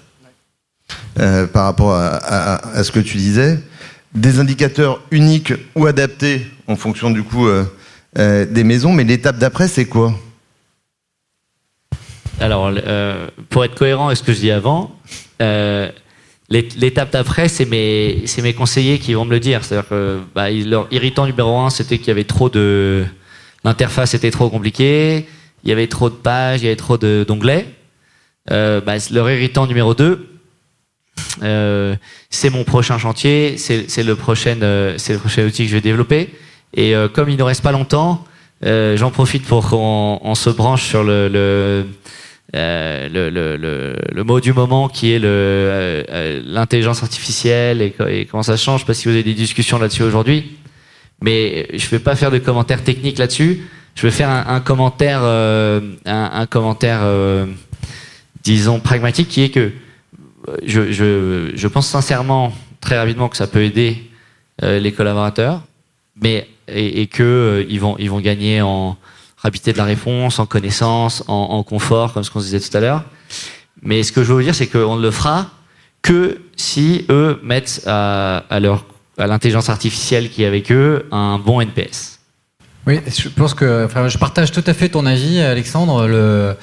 euh, 1.18 1.46
par 1.46 1.64
rapport 1.64 1.94
à, 1.94 2.16
à- 2.16 2.68
à 2.78 2.84
ce 2.84 2.92
que 2.92 3.00
tu 3.00 3.16
disais. 3.16 3.58
Des 4.14 4.38
indicateurs 4.38 5.00
uniques 5.10 5.52
ou 5.74 5.87
adaptés 5.87 6.46
en 6.68 6.76
fonction 6.76 7.10
du 7.10 7.22
coup 7.24 7.46
euh, 7.48 7.64
euh, 8.18 8.44
des 8.46 8.62
maisons. 8.64 8.92
Mais 8.92 9.04
l'étape 9.04 9.38
d'après, 9.38 9.66
c'est 9.68 9.87
quoi? 9.87 10.14
Alors, 12.40 12.70
euh, 12.74 13.28
pour 13.48 13.64
être 13.64 13.74
cohérent 13.74 14.06
avec 14.08 14.18
ce 14.18 14.22
que 14.22 14.32
je 14.32 14.40
dis 14.40 14.50
avant, 14.50 14.94
euh, 15.40 15.88
l'é- 16.48 16.68
l'étape 16.76 17.12
d'après, 17.12 17.48
c'est 17.48 17.64
mes, 17.64 18.22
c'est 18.26 18.42
mes 18.42 18.52
conseillers 18.54 18.98
qui 18.98 19.14
vont 19.14 19.24
me 19.24 19.30
le 19.30 19.40
dire. 19.40 19.64
C'est-à-dire 19.64 19.88
que 19.88 20.20
bah, 20.34 20.50
leur 20.50 20.88
irritant 20.90 21.26
numéro 21.26 21.58
un, 21.60 21.70
c'était 21.70 21.98
qu'il 21.98 22.08
y 22.08 22.10
avait 22.10 22.24
trop 22.24 22.48
de. 22.48 23.04
L'interface 23.64 24.12
était 24.14 24.30
trop 24.30 24.50
compliquée, 24.50 25.26
il 25.64 25.68
y 25.70 25.72
avait 25.72 25.87
trop 25.88 26.11
de 26.11 26.14
pages, 26.14 26.61
il 26.61 26.64
y 26.64 26.66
avait 26.68 26.77
trop 26.77 26.96
d'onglets. 26.98 27.66
Euh, 28.50 28.81
bah, 28.81 28.94
leur 29.11 29.31
irritant 29.31 29.66
numéro 29.66 29.94
2, 29.94 30.29
c'est 32.31 32.50
mon 32.50 32.64
prochain 32.64 32.98
chantier, 32.98 33.57
c'est 33.59 34.03
le, 34.03 34.14
prochain, 34.16 34.57
euh, 34.62 34.96
le 35.09 35.18
prochain 35.18 35.44
outil 35.46 35.64
que 35.64 35.70
je 35.70 35.74
vais 35.77 35.81
développer. 35.81 36.31
Et 36.74 36.94
euh, 36.94 37.09
comme 37.09 37.29
il 37.31 37.37
ne 37.37 37.42
reste 37.42 37.62
pas 37.62 37.72
longtemps, 37.72 38.24
euh, 38.64 38.96
j'en 38.96 39.11
profite 39.11 39.44
pour 39.46 39.68
qu'on 39.70 40.18
on 40.22 40.35
se 40.35 40.50
branche 40.50 40.85
sur 40.85 41.05
le, 41.05 41.29
le, 41.29 41.87
euh, 42.57 43.09
le, 43.09 43.31
le, 43.31 43.57
le- 43.57 43.96
le 44.12 44.24
mot 44.24 44.40
du 44.40 44.53
moment 44.53 44.88
qui 44.88 45.12
est 45.12 45.20
euh, 45.22 46.03
euh, 46.11 46.42
l'intelligence 46.44 47.03
artificielle 47.03 47.81
et, 47.83 47.94
et 48.09 48.27
comment 48.27 48.42
ça 48.42 48.57
change, 48.57 48.85
parce 48.87 49.00
que 49.00 49.09
vous 49.09 49.14
avez 49.14 49.22
des 49.24 49.35
discussions 49.35 49.79
là-dessus 49.79 50.03
aujourd'hui. 50.03 50.57
Mais 51.22 51.68
je 51.72 51.85
ne 51.87 51.90
vais 51.90 51.98
pas 52.00 52.16
faire 52.16 52.31
de 52.31 52.38
commentaires 52.38 52.83
techniques 52.83 53.18
là-dessus. 53.18 53.62
Je 53.94 54.02
vais 54.07 54.11
faire 54.11 54.28
un, 54.28 54.44
un 54.48 54.61
commentaire, 54.61 55.20
euh, 55.22 55.80
un, 56.04 56.30
un 56.35 56.46
commentaire, 56.46 57.00
euh, 57.02 57.46
disons 58.42 58.80
pragmatique, 58.80 59.28
qui 59.28 59.42
est 59.42 59.50
que 59.50 59.70
euh, 60.48 60.57
je, 60.66 60.92
je, 60.92 61.52
je 61.54 61.68
pense 61.68 61.87
sincèrement, 61.87 62.52
très 62.80 62.98
rapidement, 62.98 63.28
que 63.28 63.37
ça 63.37 63.46
peut 63.46 63.62
aider 63.62 64.02
euh, 64.62 64.78
les 64.78 64.92
collaborateurs, 64.92 65.62
mais 66.20 66.48
et, 66.68 67.02
et 67.02 67.07
que 67.07 67.22
euh, 67.22 67.66
ils 67.68 67.80
vont 67.80 67.96
ils 67.98 68.11
vont 68.11 68.20
gagner 68.20 68.62
en 68.62 68.96
rapidité 69.37 69.72
de 69.72 69.78
la 69.78 69.85
réponse, 69.85 70.38
en 70.38 70.46
connaissance, 70.46 71.22
en, 71.28 71.35
en 71.35 71.62
confort, 71.62 72.12
comme 72.12 72.24
ce 72.24 72.30
qu'on 72.30 72.40
disait 72.40 72.61
tout 72.61 72.76
à 72.76 72.80
l'heure. 72.80 73.04
Mais 73.83 74.02
ce 74.02 74.12
que 74.12 74.24
je 74.24 74.33
veux 74.33 74.42
dire, 74.42 74.54
c'est 74.54 74.66
qu'on 74.66 74.96
ne 74.96 75.02
le 75.02 75.11
fera 75.11 75.50
que 76.02 76.40
si 76.57 77.04
eux 77.11 77.38
mettent 77.42 77.83
à, 77.87 78.44
à 78.50 78.61
leur 78.61 78.85
à 79.18 79.26
l'intelligence 79.28 79.68
artificielle 79.68 80.28
qui 80.30 80.42
est 80.42 80.46
avec 80.46 80.72
eux 80.72 81.07
un 81.12 81.38
bon 81.38 81.61
NPS. 81.61 82.13
Oui, 82.87 83.01
je 83.07 83.29
pense 83.31 83.55
que 83.55 83.87
enfin, 83.87 84.09
je 84.09 84.18
partage 84.18 84.53
tout 84.53 84.64
à 84.66 84.75
fait 84.75 84.90
ton 84.90 85.07
avis, 85.07 85.40
Alexandre. 85.40 86.07
Le, 86.07 86.57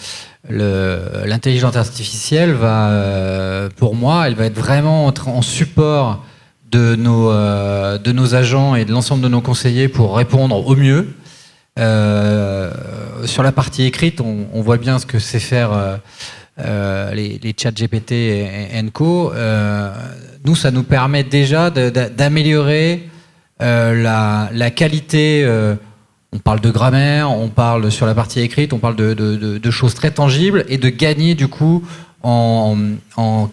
l'intelligence 0.50 1.76
artificielle 1.76 2.54
va, 2.54 2.90
euh, 2.90 3.70
pour 3.76 3.96
moi, 3.96 4.28
elle 4.28 4.36
va 4.36 4.46
être 4.46 4.58
vraiment 4.58 5.06
en, 5.08 5.42
support 5.42 6.24
de 6.70 6.96
nos, 6.96 7.32
euh, 7.32 7.98
de 7.98 8.12
nos 8.12 8.36
agents 8.36 8.76
et 8.76 8.86
de 8.86 8.92
l'ensemble 8.92 9.24
de 9.24 9.28
nos 9.28 9.42
conseillers 9.42 9.88
pour 9.88 10.16
répondre 10.16 10.68
au 10.68 10.76
mieux. 10.76 11.14
Euh, 11.80 12.72
sur 13.26 13.44
la 13.44 13.52
partie 13.52 13.84
écrite, 13.84 14.22
on, 14.22 14.48
on 14.54 14.62
voit 14.62 14.78
bien 14.78 15.00
ce 15.00 15.06
que 15.06 15.20
c'est 15.20 15.40
faire 15.40 15.74
euh, 15.74 15.98
euh, 16.60 17.14
les, 17.14 17.40
les 17.42 17.56
chats 17.58 17.72
GPT 17.72 18.12
et, 18.12 18.78
et 18.78 18.92
co. 18.92 19.32
Euh, 19.34 19.92
nous, 20.46 20.56
ça 20.56 20.72
nous 20.72 20.84
permet 20.84 21.24
déjà 21.24 21.70
d'améliorer 21.70 23.10
la, 23.60 24.50
la 24.52 24.72
qualité. 24.72 25.46
On 26.34 26.40
parle 26.40 26.62
de 26.62 26.72
grammaire, 26.72 27.30
on 27.30 27.50
parle 27.50 27.92
sur 27.92 28.06
la 28.06 28.16
partie 28.16 28.40
écrite, 28.40 28.74
on 28.74 28.80
parle 28.80 28.96
de, 28.96 29.72
choses 29.72 29.94
très 29.94 30.12
tangibles 30.12 30.66
et 30.70 30.78
de 30.78 30.90
gagner 30.90 31.36
du 31.36 31.48
coup 31.48 31.84
en, 32.24 32.78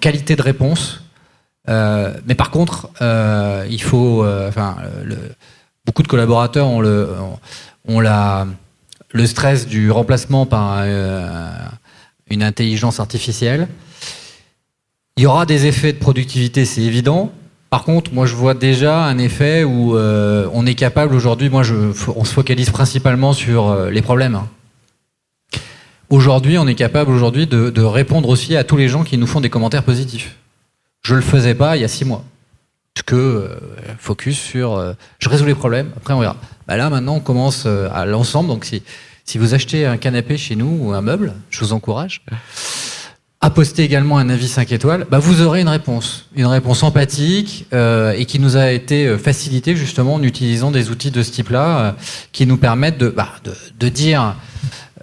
qualité 0.01 0.37
de 0.37 0.43
réponse. 0.43 1.03
Euh, 1.69 2.15
mais 2.27 2.35
par 2.35 2.51
contre, 2.51 2.89
euh, 3.03 3.67
il 3.69 3.83
faut, 3.83 4.25
euh, 4.25 4.51
beaucoup 5.85 6.03
de 6.03 6.09
collaborateurs 6.09 6.69
ont 6.69 8.01
la, 8.01 8.47
le 9.13 9.27
stress 9.27 9.67
du 9.67 9.91
remplacement 9.91 10.47
par 10.47 10.85
une 12.31 12.43
intelligence 12.43 13.01
artificielle. 13.01 13.69
Il 15.17 15.25
y 15.25 15.27
aura 15.27 15.47
des 15.47 15.67
effets 15.67 15.93
de 15.93 15.99
productivité, 15.99 16.65
c'est 16.65 16.83
évident. 16.83 17.33
Par 17.71 17.85
contre, 17.85 18.15
moi, 18.15 18.25
je 18.25 18.35
vois 18.35 18.55
déjà 18.55 19.05
un 19.05 19.19
effet 19.19 19.63
où 19.63 19.95
euh, 19.95 20.49
on 20.55 20.65
est 20.65 20.75
capable 20.75 21.15
aujourd'hui. 21.15 21.51
Moi, 21.51 21.63
je, 21.63 21.75
on 22.17 22.25
se 22.25 22.33
focalise 22.33 22.71
principalement 22.71 23.35
sur 23.35 23.69
euh, 23.69 23.91
les 23.91 24.01
problèmes. 24.01 24.37
hein. 24.37 24.49
Aujourd'hui, 26.09 26.57
on 26.57 26.67
est 26.67 26.75
capable 26.75 27.11
aujourd'hui 27.11 27.47
de, 27.47 27.83
répondre 27.83 28.31
aussi 28.31 28.57
à 28.57 28.65
tous 28.65 28.79
les 28.79 28.89
gens 28.89 29.05
qui 29.05 29.19
nous 29.19 29.27
font 29.27 29.43
des 29.43 29.51
commentaires 29.51 29.83
positifs. 29.83 30.37
Je 31.03 31.15
le 31.15 31.21
faisais 31.21 31.55
pas 31.55 31.77
il 31.77 31.83
y 31.83 31.85
a 31.85 31.89
six 31.89 32.07
mois. 32.07 32.25
Parce 32.95 33.05
que 33.05 33.15
euh, 33.15 33.49
focus 33.99 34.39
sur, 34.39 34.95
je 35.19 35.29
résous 35.29 35.45
les 35.45 35.55
problèmes. 35.55 35.91
Après, 35.99 36.15
on 36.15 36.21
verra. 36.21 36.37
Bah 36.67 36.79
là, 36.79 36.89
maintenant, 36.89 37.17
on 37.17 37.21
commence 37.21 37.67
à 37.67 38.07
l'ensemble. 38.07 38.49
Donc, 38.49 38.65
si 39.25 39.37
vous 39.37 39.53
achetez 39.53 39.85
un 39.85 39.99
canapé 39.99 40.39
chez 40.39 40.57
nous 40.57 40.79
ou 40.81 40.93
un 40.95 41.03
meuble, 41.03 41.35
je 41.51 41.61
vous 41.61 41.75
encourage 41.75 42.23
à 43.41 43.51
poster 43.51 43.85
également 43.85 44.19
un 44.19 44.29
avis 44.31 44.49
5 44.49 44.73
étoiles, 44.73 45.07
bah 45.11 45.21
vous 45.21 45.43
aurez 45.43 45.61
une 45.61 45.69
réponse, 45.69 46.27
une 46.35 46.47
réponse 46.47 46.83
empathique 46.83 47.67
euh, 47.73 48.13
et 48.17 48.25
qui 48.27 48.41
nous 48.41 48.57
a 48.57 48.73
été 48.73 49.07
euh, 49.07 49.17
facilitée 49.17 49.77
justement 49.77 50.15
en 50.15 50.23
utilisant 50.25 50.73
des 50.73 50.91
outils 50.91 51.13
de 51.13 51.23
ce 51.23 51.31
type-là 51.31 51.79
euh, 51.79 51.93
qui 52.33 52.47
nous 52.47 52.57
permettent 52.57 52.99
de, 52.99 53.09
bah, 53.11 53.29
de, 53.45 53.53
de 53.79 53.89
dire 53.89 54.35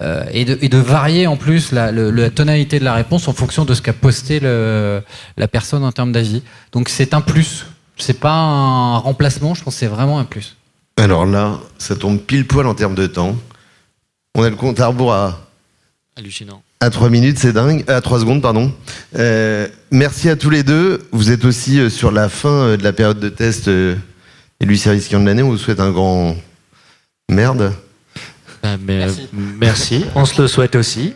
euh, 0.02 0.26
et, 0.34 0.44
de, 0.44 0.58
et 0.62 0.68
de 0.68 0.78
varier 0.78 1.28
en 1.28 1.38
plus 1.38 1.72
la, 1.72 1.94
le- 1.94 2.12
la 2.12 2.30
tonalité 2.30 2.78
de 2.80 2.84
la 2.84 2.94
réponse 2.94 3.30
en 3.30 3.34
fonction 3.34 3.64
de 3.64 3.74
ce 3.74 3.82
qu'a 3.82 3.94
posté 3.94 4.42
le, 4.42 5.02
la 5.38 5.48
personne 5.48 5.86
en 5.86 5.94
termes 5.94 6.12
d'avis. 6.12 6.44
Donc 6.74 6.90
c'est 6.90 7.14
un 7.14 7.22
plus, 7.22 7.66
c'est 7.96 8.20
pas 8.20 8.34
un 8.34 8.98
remplacement, 8.98 9.54
je 9.56 9.64
pense 9.64 9.76
que 9.76 9.80
c'est 9.80 9.88
vraiment 9.88 10.20
un 10.20 10.26
plus. 10.26 10.58
Alors 10.98 11.26
là, 11.26 11.60
ça 11.78 11.96
tombe 11.96 12.20
pile 12.20 12.46
poil 12.46 12.68
en 12.68 12.74
termes 12.76 12.96
de 12.96 13.08
temps. 13.08 13.38
On 14.38 14.44
a 14.44 14.50
le 14.50 14.58
compte 14.58 14.82
à 14.82 14.88
rebours 14.88 15.14
à 15.14 15.40
Hallucinant. 16.18 16.62
À 16.86 16.92
3 16.92 17.10
minutes, 17.10 17.40
c'est 17.40 17.52
dingue. 17.52 17.84
À 17.88 18.00
3 18.00 18.20
secondes, 18.20 18.44
pardon. 18.44 18.72
Euh, 19.18 19.68
merci 19.90 20.30
à 20.30 20.36
tous 20.36 20.52
les 20.52 20.62
deux. 20.62 21.02
Vous 21.12 21.32
êtes 21.32 21.44
aussi 21.44 21.80
euh, 21.80 21.90
sur 21.90 22.12
la 22.12 22.30
fin 22.30 22.50
euh, 22.50 22.78
de 22.78 22.84
la 22.84 22.94
période 22.94 23.20
de 23.20 23.30
test 23.30 23.70
euh, 23.70 23.96
élu 24.60 24.78
service 24.78 25.08
client 25.08 25.20
de 25.20 25.26
l'année. 25.26 25.42
On 25.42 25.50
vous 25.50 25.58
souhaite 25.58 25.80
un 25.80 25.90
grand 25.90 26.36
merde. 27.28 27.74
Ah, 28.62 28.76
mais, 28.80 29.02
euh, 29.02 29.06
Merci. 29.08 29.30
merci. 29.60 30.06
On 30.16 30.26
se 30.26 30.40
le 30.40 30.48
souhaite 30.48 30.76
aussi. 30.76 31.16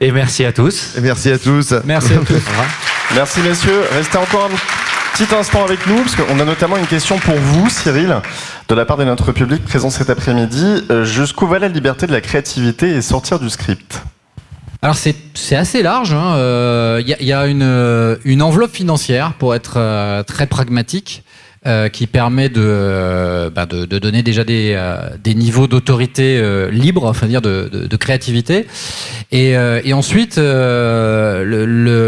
Et 0.00 0.10
merci 0.10 0.42
à 0.46 0.52
tous. 0.54 0.94
Et 0.96 1.02
merci 1.02 1.30
à 1.30 1.36
tous. 1.38 1.74
Merci 1.84 2.14
à 2.14 2.18
tous. 2.26 2.40
Merci 3.14 3.40
messieurs. 3.40 3.82
Restez 3.92 4.16
encore 4.16 4.46
un 4.50 5.18
petit 5.18 5.34
instant 5.34 5.62
avec 5.66 5.86
nous, 5.86 5.96
parce 6.00 6.16
qu'on 6.16 6.40
a 6.40 6.44
notamment 6.46 6.78
une 6.78 6.86
question 6.86 7.18
pour 7.18 7.34
vous, 7.36 7.68
Cyril, 7.68 8.16
de 8.70 8.74
la 8.74 8.86
part 8.86 8.96
de 8.96 9.04
notre 9.04 9.32
public 9.32 9.62
présent 9.66 9.90
cet 9.90 10.08
après-midi. 10.08 10.86
Euh, 10.90 11.04
Jusqu'où 11.04 11.46
va 11.46 11.58
la 11.58 11.68
liberté 11.68 12.06
de 12.06 12.12
la 12.12 12.22
créativité 12.22 12.88
et 12.88 13.02
sortir 13.02 13.38
du 13.38 13.50
script? 13.50 14.00
Alors 14.82 14.96
c'est 14.96 15.56
assez 15.56 15.82
large. 15.82 16.10
Il 16.10 16.14
hein. 16.14 16.34
euh, 16.36 17.02
y, 17.06 17.32
a, 17.32 17.42
euh, 17.42 18.16
une 18.24 18.42
enveloppe 18.42 18.72
financière 18.72 19.34
pour 19.34 19.54
être 19.54 19.74
euh, 19.76 20.22
très 20.22 20.46
pragmatique. 20.46 21.22
euh, 21.66 21.90
qui 21.90 22.06
permet 22.06 22.48
de, 22.48 23.50
bah, 23.54 23.66
de, 23.66 23.84
donner 23.84 24.22
déjà 24.22 24.44
des, 24.44 24.80
des 25.22 25.34
niveaux 25.34 25.66
d'autorité 25.66 26.42
libre, 26.70 27.04
enfin 27.04 27.26
dire 27.26 27.42
de, 27.42 27.68
de, 27.70 27.86
de 27.86 27.96
créativité. 27.96 28.66
Et, 29.30 29.54
ensuite, 29.92 30.38
le, 30.38 31.44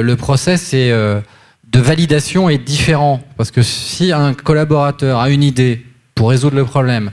le, 0.02 0.16
process 0.16 0.72
est, 0.72 0.90
de 0.90 1.80
validation 1.80 2.48
est 2.48 2.56
différent. 2.56 3.22
Parce 3.36 3.50
que 3.50 3.60
si 3.60 4.10
un 4.10 4.32
collaborateur 4.32 5.20
a 5.20 5.28
une 5.28 5.42
idée 5.42 5.84
pour 6.14 6.30
résoudre 6.30 6.56
le 6.56 6.64
problème 6.64 7.10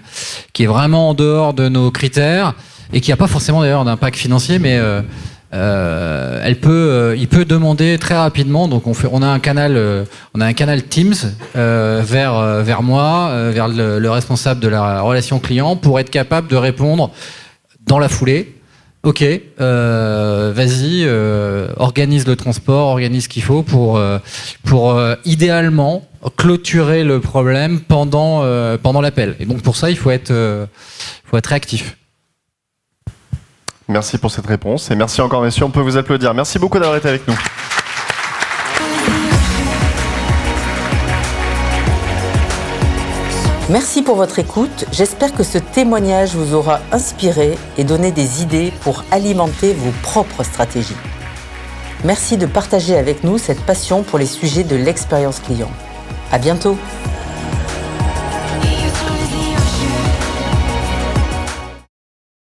qui 0.53 0.63
est 0.63 0.67
vraiment 0.67 1.09
en 1.09 1.13
dehors 1.13 1.53
de 1.53 1.67
nos 1.67 1.91
critères 1.91 2.53
et 2.93 3.01
qui 3.01 3.11
n'a 3.11 3.17
pas 3.17 3.27
forcément 3.27 3.59
d'ailleurs 3.59 3.83
d'impact 3.83 4.15
financier, 4.15 4.59
mais 4.59 4.79
euh, 5.51 6.41
elle 6.43 6.59
peut, 6.59 6.69
euh, 6.69 7.15
il 7.17 7.27
peut 7.27 7.45
demander 7.45 7.97
très 7.97 8.15
rapidement. 8.15 8.67
Donc 8.67 8.85
on 8.87 8.93
fait, 8.93 9.07
a 9.11 9.27
un 9.27 9.39
canal, 9.39 9.75
euh, 9.75 10.05
on 10.35 10.41
a 10.41 10.45
un 10.45 10.53
canal 10.53 10.83
Teams 10.83 11.15
vers 11.55 12.63
vers 12.63 12.83
moi, 12.83 13.49
vers 13.51 13.67
le, 13.67 13.99
le 13.99 14.11
responsable 14.11 14.59
de 14.59 14.67
la 14.67 15.01
relation 15.01 15.39
client 15.39 15.75
pour 15.75 15.99
être 15.99 16.09
capable 16.09 16.47
de 16.47 16.55
répondre 16.55 17.11
dans 17.85 17.99
la 17.99 18.09
foulée. 18.09 18.55
Ok, 19.01 19.23
vas-y, 19.57 21.07
organise 21.77 22.27
le 22.27 22.35
transport, 22.35 22.89
organise 22.89 23.23
ce 23.23 23.29
qu'il 23.29 23.43
faut 23.43 23.63
pour 23.63 23.99
pour 24.63 25.01
idéalement 25.25 26.05
clôturer 26.35 27.03
le 27.03 27.19
problème 27.21 27.79
pendant 27.79 28.43
pendant 28.83 29.01
l'appel. 29.01 29.35
Et 29.39 29.45
donc 29.45 29.61
pour 29.61 29.77
ça, 29.77 29.89
il 29.89 29.97
faut 29.97 30.11
être 30.11 30.33
faut 31.25 31.37
être 31.37 31.47
réactif. 31.47 31.95
Merci 33.89 34.19
pour 34.19 34.29
cette 34.29 34.45
réponse 34.45 34.91
et 34.91 34.95
merci 34.95 35.19
encore 35.19 35.41
messieurs, 35.41 35.65
on 35.65 35.71
peut 35.71 35.81
vous 35.81 35.97
applaudir. 35.97 36.35
Merci 36.35 36.59
beaucoup 36.59 36.77
d'avoir 36.77 36.95
été 36.95 37.09
avec 37.09 37.27
nous. 37.27 37.33
Merci 43.71 44.03
pour 44.03 44.15
votre 44.15 44.37
écoute. 44.37 44.85
J'espère 44.91 45.33
que 45.33 45.43
ce 45.43 45.57
témoignage 45.57 46.35
vous 46.35 46.53
aura 46.53 46.81
inspiré 46.91 47.57
et 47.79 47.83
donné 47.83 48.11
des 48.11 48.43
idées 48.43 48.71
pour 48.81 49.03
alimenter 49.11 49.73
vos 49.73 49.91
propres 50.03 50.43
stratégies. 50.43 50.97
Merci 52.03 52.37
de 52.37 52.45
partager 52.45 52.95
avec 52.95 53.23
nous 53.23 53.39
cette 53.39 53.61
passion 53.61 54.03
pour 54.03 54.19
les 54.19 54.27
sujets 54.27 54.63
de 54.63 54.75
l'expérience 54.75 55.39
client. 55.39 55.71
À 56.31 56.37
bientôt! 56.37 56.77